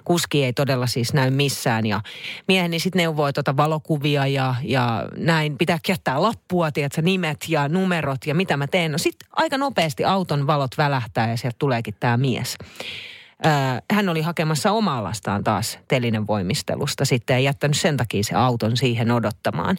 kuski 0.04 0.44
ei 0.44 0.52
todella 0.52 0.86
siis 0.86 1.14
näy 1.14 1.30
missään. 1.30 1.86
Ja 1.86 2.00
mieheni 2.48 2.78
sitten 2.78 3.00
neuvoi 3.00 3.32
tuota 3.32 3.56
valokuvia 3.56 4.26
ja, 4.26 4.54
ja 4.62 5.06
näin, 5.16 5.58
pitää 5.58 5.78
jättää 5.88 6.22
lappua, 6.22 6.72
tiedätkö, 6.72 7.02
nimet 7.02 7.44
ja 7.48 7.68
numerot 7.68 8.26
ja 8.26 8.34
mitä 8.34 8.56
mä 8.56 8.66
teen. 8.66 8.92
No 8.92 8.98
sitten 8.98 9.28
aika 9.32 9.58
nopeasti 9.58 10.04
auton 10.04 10.46
valot 10.46 10.78
välähtää 10.78 11.30
ja 11.30 11.36
sieltä 11.36 11.56
tuleekin 11.58 11.94
tämä 12.00 12.16
mies. 12.16 12.56
Öö, 13.46 13.52
hän 13.92 14.08
oli 14.08 14.22
hakemassa 14.22 14.72
omaa 14.72 15.04
lastaan 15.04 15.44
taas 15.44 15.78
telinen 15.88 16.26
voimistelusta 16.26 17.04
sitten 17.04 17.34
ja 17.34 17.40
jättänyt 17.40 17.76
sen 17.76 17.96
takia 17.96 18.24
se 18.24 18.34
auton 18.34 18.76
siihen 18.76 19.10
odottamaan. 19.10 19.76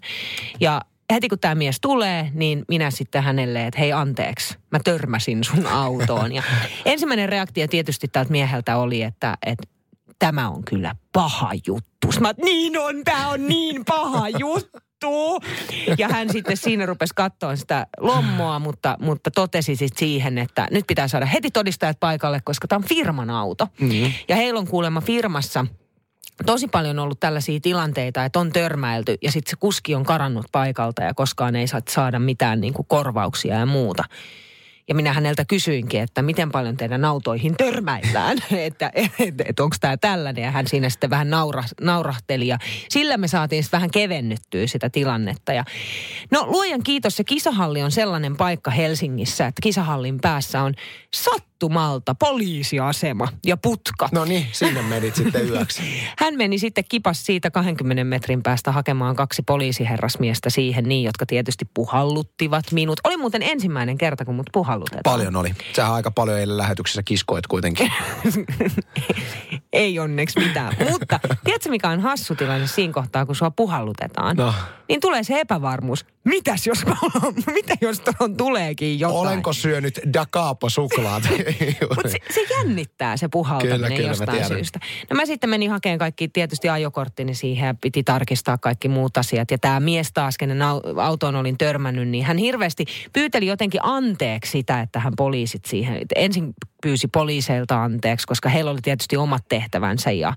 Ja 0.60 0.82
heti 1.13 1.30
kun 1.30 1.39
tämä 1.39 1.56
mies 1.56 1.77
tulee, 1.82 2.32
niin 2.34 2.65
minä 2.68 2.91
sitten 2.91 3.24
hänelle, 3.24 3.68
että 3.68 3.80
hei 3.80 3.94
anteeksi, 3.94 4.58
mä 4.72 4.80
törmäsin 4.84 5.44
sun 5.44 5.68
autoon. 5.68 6.32
Ja 6.32 6.44
ensimmäinen 6.86 7.30
reaktio 7.30 7.68
tietysti 7.68 8.08
tältä 8.08 8.32
mieheltä 8.32 8.77
oli, 8.77 9.01
että, 9.01 9.38
että 9.46 9.68
tämä 10.20 10.50
on 10.50 10.63
kyllä 10.65 10.96
paha 11.13 11.51
juttu. 11.68 12.08
Mä, 12.20 12.34
niin 12.44 12.80
on, 12.80 13.03
tämä 13.03 13.30
on 13.30 13.48
niin 13.48 13.86
paha 13.86 14.30
juttu. 14.30 15.39
Ja 15.98 16.08
hän 16.08 16.30
sitten 16.30 16.58
siinä 16.58 16.86
rupesi 16.86 17.13
katsoa 17.15 17.56
sitä 17.56 17.88
lommoa, 18.00 18.60
mutta, 18.60 18.98
mutta 19.00 19.32
totesi 19.32 19.75
sitten 19.75 20.00
siihen, 20.00 20.38
että 20.38 20.68
nyt 20.72 20.88
pitää 20.88 21.08
saada 21.08 21.25
heti 21.25 21.51
todistajat 21.51 22.00
paikalle, 22.00 22.39
koska 22.44 22.68
tämä 22.68 22.77
on 22.77 22.84
firman 22.84 23.30
auto. 23.30 23.68
Mm. 23.80 24.12
Ja 24.27 24.36
heillä 24.36 24.60
on 24.60 24.68
kuulemma 24.68 25.01
firmassa 25.01 25.65
tosi 26.45 26.67
paljon 26.67 27.00
ollut 27.00 27.19
tällaisia 27.19 27.60
tilanteita, 27.60 28.25
että 28.25 28.39
on 28.39 28.51
törmäilty 28.51 29.17
ja 29.21 29.31
sitten 29.31 29.50
se 29.50 29.57
kuski 29.60 29.95
on 29.95 30.03
karannut 30.03 30.45
paikalta 30.51 31.03
ja 31.03 31.13
koskaan 31.13 31.55
ei 31.55 31.67
saa 31.67 31.81
saada 31.89 32.19
mitään 32.19 32.62
niin 32.62 32.74
kuin 32.74 32.86
korvauksia 32.88 33.55
ja 33.55 33.65
muuta. 33.65 34.03
Ja 34.91 34.95
minä 34.95 35.13
häneltä 35.13 35.45
kysyinkin, 35.45 36.01
että 36.01 36.21
miten 36.21 36.51
paljon 36.51 36.77
teidän 36.77 37.05
autoihin 37.05 37.55
törmäillään, 37.57 38.38
että 38.51 38.91
et, 38.93 39.12
et, 39.45 39.60
onko 39.60 39.75
tämä 39.81 39.98
tällainen. 39.98 40.43
Ja 40.43 40.51
hän 40.51 40.67
siinä 40.67 40.89
sitten 40.89 41.10
vähän 41.10 41.29
naura, 41.29 41.63
naurahteli 41.81 42.48
ja 42.48 42.57
sillä 42.89 43.17
me 43.17 43.27
saatiin 43.27 43.63
sitten 43.63 43.77
vähän 43.77 43.91
kevennyttyä 43.91 44.67
sitä 44.67 44.89
tilannetta. 44.89 45.53
Ja, 45.53 45.63
no 46.31 46.45
luojan 46.48 46.83
kiitos, 46.83 47.15
se 47.15 47.24
kisahalli 47.24 47.81
on 47.83 47.91
sellainen 47.91 48.38
paikka 48.38 48.71
Helsingissä, 48.71 49.48
että 49.48 49.62
kisahallin 49.62 50.19
päässä 50.21 50.62
on 50.62 50.74
sattumalta 51.15 52.15
poliisiasema 52.15 53.27
ja 53.45 53.57
putka. 53.57 54.10
No 54.12 54.25
niin, 54.25 54.45
sinne 54.51 54.81
menit 54.81 55.15
sitten 55.15 55.50
yöksi. 55.50 55.81
Hän 56.19 56.38
meni 56.38 56.60
sitten 56.60 56.83
kipas 56.89 57.25
siitä 57.25 57.51
20 57.51 58.03
metrin 58.03 58.43
päästä 58.43 58.71
hakemaan 58.71 59.15
kaksi 59.15 59.41
poliisiherrasmiestä 59.41 60.49
siihen 60.49 60.84
niin, 60.84 61.04
jotka 61.04 61.25
tietysti 61.25 61.65
puhalluttivat 61.73 62.71
minut. 62.71 62.99
Oli 63.04 63.17
muuten 63.17 63.43
ensimmäinen 63.43 63.97
kerta, 63.97 64.25
kun 64.25 64.36
mut 64.36 64.49
puhallutetaan. 64.82 65.13
Paljon 65.13 65.36
oli. 65.36 65.54
Sähän 65.76 65.94
aika 65.94 66.12
paljon 66.12 66.39
eilen 66.39 66.58
lähetyksessä 66.58 67.04
kiskoit 67.04 67.48
kuitenkin. 67.48 67.91
Ei 69.74 70.00
onneksi 70.00 70.39
mitään. 70.39 70.76
Mutta 70.89 71.20
tiedätkö 71.44 71.70
mikä 71.70 71.89
on 71.89 72.00
hassu 72.00 72.36
tilanne 72.36 72.67
siinä 72.67 72.94
kohtaa, 72.94 73.26
kun 73.26 73.36
sua 73.36 73.52
puhallutetaan? 73.52 74.38
No. 74.38 74.54
Niin 74.89 75.02
tulee 75.02 75.24
se 75.24 75.39
epävarmuus. 75.39 76.06
Mitäs 76.24 76.67
jos, 76.67 76.86
mitä 77.54 77.74
jos 77.82 78.00
tuohon 78.00 78.38
tuleekin 78.38 79.00
jotain? 79.00 79.20
Olenko 79.20 79.54
syönyt 79.54 80.00
Da 80.13 80.26
Capo 80.26 80.70
suklaat? 80.70 81.24
Mutta 81.96 82.10
se, 82.10 82.17
se 82.34 82.41
jännittää 82.58 83.17
se 83.17 83.28
puhaltaminen 83.28 83.80
Kyllä, 83.80 83.96
kyllä, 83.96 84.10
jostain 84.10 84.46
syystä. 84.46 84.80
No 85.10 85.15
mä 85.15 85.26
sitten 85.26 85.50
menin 85.50 85.72
hakemaan 85.72 86.00
kaikki 86.00 86.28
tietysti 86.28 86.70
ajokorttini 86.70 87.36
siihen 87.36 87.67
ja 87.67 87.76
piti 87.82 88.04
tarkistaa 88.04 88.58
kaikki 88.58 88.88
muut 88.88 89.17
asiat. 89.17 89.52
Ja 89.52 89.58
tämä 89.58 89.80
mies 89.80 90.12
taas, 90.13 90.38
kenen 90.38 90.62
au- 90.62 91.00
autoon 91.02 91.36
olin 91.36 91.58
törmännyt, 91.58 92.08
niin 92.08 92.26
hän 92.26 92.38
hirveästi 92.38 92.86
pyyteli 93.13 93.48
jotenkin 93.48 93.82
anteeksi 93.84 94.52
sitä, 94.52 94.70
että 94.79 94.99
hän 94.99 95.13
poliisit 95.17 95.65
siihen. 95.65 96.01
Ensin 96.15 96.53
pyysi 96.81 97.07
poliiseilta 97.07 97.84
anteeksi, 97.84 98.27
koska 98.27 98.49
heillä 98.49 98.71
oli 98.71 98.81
tietysti 98.81 99.17
omat 99.17 99.43
tehtävänsä 99.49 100.12
ja 100.12 100.34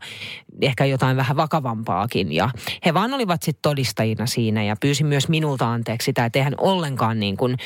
ehkä 0.61 0.85
jotain 0.85 1.17
vähän 1.17 1.37
vakavampaakin. 1.37 2.33
Ja 2.33 2.51
he 2.85 2.95
vaan 2.95 3.15
olivat 3.15 3.43
sitten 3.43 3.63
todistajina 3.63 4.27
siinä 4.27 4.65
ja 4.65 4.77
pyysi 4.81 5.05
myös 5.05 5.29
minulta 5.29 5.73
anteeksi 5.73 6.05
sitä, 6.07 6.25
että 6.25 6.39
ei 6.39 6.45
hän 6.45 6.55
ollenkaan 6.59 7.21
niin 7.21 7.37
kuin, 7.37 7.57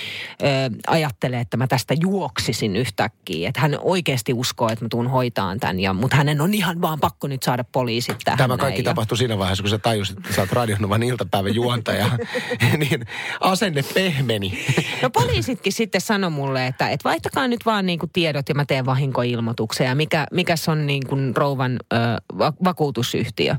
ö, 0.42 0.46
ajattele, 0.86 1.40
että 1.40 1.56
mä 1.56 1.66
tästä 1.66 1.94
juoksisin 2.00 2.76
yhtäkkiä. 2.76 3.48
Että 3.48 3.60
hän 3.60 3.78
oikeasti 3.82 4.32
uskoo, 4.32 4.68
että 4.68 4.84
mä 4.84 4.88
tuun 4.88 5.08
hoitaan 5.10 5.60
tämän, 5.60 5.80
ja, 5.80 5.92
mutta 5.92 6.16
hänen 6.16 6.40
on 6.40 6.54
ihan 6.54 6.80
vaan 6.80 7.00
pakko 7.00 7.26
nyt 7.26 7.42
saada 7.42 7.64
poliisit 7.64 8.16
tähän. 8.24 8.38
Tämä 8.38 8.56
kaikki 8.56 8.80
ja, 8.80 8.84
tapahtui 8.84 9.18
siinä 9.18 9.38
vaiheessa, 9.38 9.62
kun 9.62 9.70
sä 9.70 9.78
tajusit, 9.78 10.18
että 10.18 10.34
sä 10.34 10.40
oot 10.40 10.52
radionovan 10.52 11.02
iltapäivän 11.02 11.54
juontaja. 11.54 12.06
niin 12.78 13.06
asenne 13.40 13.84
pehmeni. 13.94 14.64
No 15.02 15.10
poliisitkin 15.10 15.72
sitten 15.72 16.00
sanoi 16.00 16.30
mulle, 16.30 16.66
että, 16.66 16.88
että 16.88 17.08
vaihtakaa 17.08 17.48
nyt 17.48 17.66
vaan 17.66 17.86
niin 17.86 17.98
kuin 17.98 18.10
tiedot 18.12 18.48
ja 18.48 18.54
mä 18.54 18.64
teen 18.64 18.86
vahinkoilmoituksen. 18.86 19.86
Ja 19.86 19.94
mikä, 19.94 20.26
mikäs 20.32 20.68
on 20.68 20.86
niin 20.86 21.06
kuin 21.06 21.36
rouvan 21.36 21.80
ö, 21.92 21.96
va- 22.38 22.52
vakuutusyhtiö. 22.78 23.56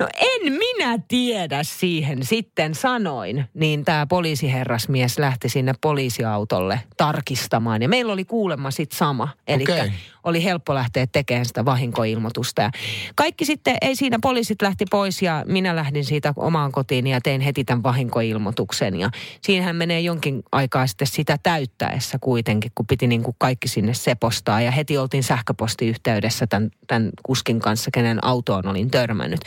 No 0.00 0.08
en 0.20 0.52
minä 0.52 0.98
tiedä 1.08 1.62
siihen 1.62 2.24
sitten 2.24 2.74
sanoin. 2.74 3.44
Niin 3.54 3.84
tämä 3.84 4.06
poliisiherrasmies 4.06 5.18
lähti 5.18 5.48
sinne 5.48 5.74
poliisiautolle 5.80 6.80
tarkistamaan. 6.96 7.82
Ja 7.82 7.88
meillä 7.88 8.12
oli 8.12 8.24
kuulemma 8.24 8.70
sitten 8.70 8.98
sama. 8.98 9.28
Eli 9.46 9.62
Okei. 9.62 9.92
oli 10.24 10.44
helppo 10.44 10.74
lähteä 10.74 11.06
tekemään 11.06 11.44
sitä 11.44 11.64
vahinkoilmoitusta. 11.64 12.62
Ja 12.62 12.70
kaikki 13.14 13.44
sitten, 13.44 13.76
ei 13.80 13.96
siinä 13.96 14.18
poliisit 14.22 14.62
lähti 14.62 14.84
pois 14.90 15.22
ja 15.22 15.44
minä 15.46 15.76
lähdin 15.76 16.04
siitä 16.04 16.32
omaan 16.36 16.72
kotiin 16.72 17.06
ja 17.06 17.20
tein 17.20 17.40
heti 17.40 17.64
tämän 17.64 17.82
vahinkoilmoituksen. 17.82 19.00
Ja 19.00 19.10
siinähän 19.42 19.76
menee 19.76 20.00
jonkin 20.00 20.42
aikaa 20.52 20.86
sitten 20.86 21.06
sitä 21.06 21.36
täyttäessä 21.42 22.18
kuitenkin, 22.20 22.72
kun 22.74 22.86
piti 22.86 23.06
niin 23.06 23.22
kuin 23.22 23.36
kaikki 23.38 23.68
sinne 23.68 23.94
sepostaa. 23.94 24.60
Ja 24.60 24.70
heti 24.70 24.98
oltiin 24.98 25.22
sähköpostiyhteydessä 25.22 26.46
tämän, 26.46 26.70
tämän 26.86 27.10
kuskin 27.22 27.60
kanssa, 27.60 27.90
kenen 27.90 28.24
autoon 28.24 28.66
olin 28.66 28.90
törmännyt. 28.90 29.40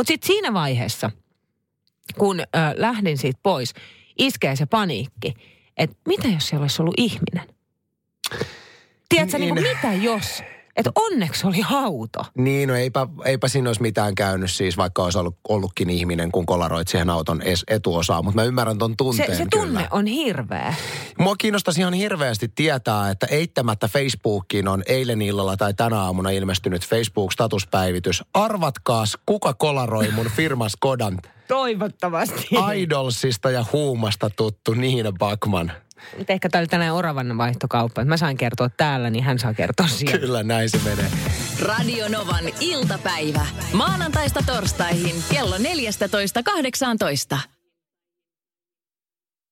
Mutta 0.00 0.08
sitten 0.08 0.26
siinä 0.26 0.52
vaiheessa, 0.52 1.10
kun 2.18 2.40
ö, 2.40 2.44
lähdin 2.74 3.18
siitä 3.18 3.40
pois, 3.42 3.74
iskee 4.18 4.56
se 4.56 4.66
paniikki, 4.66 5.34
että 5.76 5.96
mitä 6.08 6.28
jos 6.28 6.48
siellä 6.48 6.64
olisi 6.64 6.82
ollut 6.82 6.94
ihminen? 6.96 7.54
Tiedätkö, 9.08 9.38
niin. 9.38 9.54
Niin. 9.54 9.64
niin 9.64 9.76
mitä 9.76 9.92
jos? 9.92 10.42
Että 10.80 10.90
onneksi 10.94 11.46
oli 11.46 11.60
auto. 11.70 12.20
Niin, 12.34 12.68
no 12.68 12.74
eipä, 12.74 13.06
eipä 13.24 13.48
siinä 13.48 13.68
olisi 13.68 13.82
mitään 13.82 14.14
käynyt 14.14 14.50
siis, 14.50 14.76
vaikka 14.76 15.02
olisi 15.02 15.18
ollut, 15.18 15.36
ollutkin 15.48 15.90
ihminen, 15.90 16.32
kun 16.32 16.46
kolaroit 16.46 16.88
siihen 16.88 17.10
auton 17.10 17.42
es, 17.42 17.64
etuosaan. 17.68 18.24
Mutta 18.24 18.40
mä 18.40 18.44
ymmärrän 18.44 18.78
ton 18.78 18.96
tunteen 18.96 19.30
Se, 19.30 19.34
se 19.36 19.46
tunne 19.50 19.66
kyllä. 19.66 19.88
on 19.90 20.06
hirveä. 20.06 20.74
Mua 21.18 21.36
kiinnostaisi 21.36 21.80
ihan 21.80 21.94
hirveästi 21.94 22.48
tietää, 22.54 23.10
että 23.10 23.26
eittämättä 23.26 23.88
Facebookiin 23.88 24.68
on 24.68 24.82
eilen 24.86 25.22
illalla 25.22 25.56
tai 25.56 25.74
tänä 25.74 26.00
aamuna 26.00 26.30
ilmestynyt 26.30 26.86
Facebook-statuspäivitys. 26.86 28.24
Arvatkaas, 28.34 29.18
kuka 29.26 29.54
kolaroi 29.54 30.10
mun 30.10 30.30
firman 30.36 30.70
Skodan 30.70 31.18
Toivottavasti. 31.50 32.48
Idolsista 32.76 33.50
ja 33.50 33.64
huumasta 33.72 34.30
tuttu 34.30 34.74
Niina 34.74 35.12
Bakman. 35.12 35.72
Mutta 36.18 36.32
ehkä 36.32 36.48
tää 36.48 36.58
oli 36.58 36.66
tällainen 36.66 36.94
oravan 36.94 37.38
vaihtokauppa. 37.38 38.04
Mä 38.04 38.16
sain 38.16 38.36
kertoa 38.36 38.70
täällä, 38.76 39.10
niin 39.10 39.24
hän 39.24 39.38
saa 39.38 39.54
kertoa 39.54 39.88
siellä. 39.88 40.18
Kyllä 40.18 40.42
näin 40.42 40.70
se 40.70 40.78
menee. 40.84 41.10
Radio 41.62 42.08
Novan 42.08 42.44
iltapäivä. 42.60 43.46
Maanantaista 43.72 44.40
torstaihin 44.46 45.16
kello 45.32 45.56
14.18. 45.56 45.62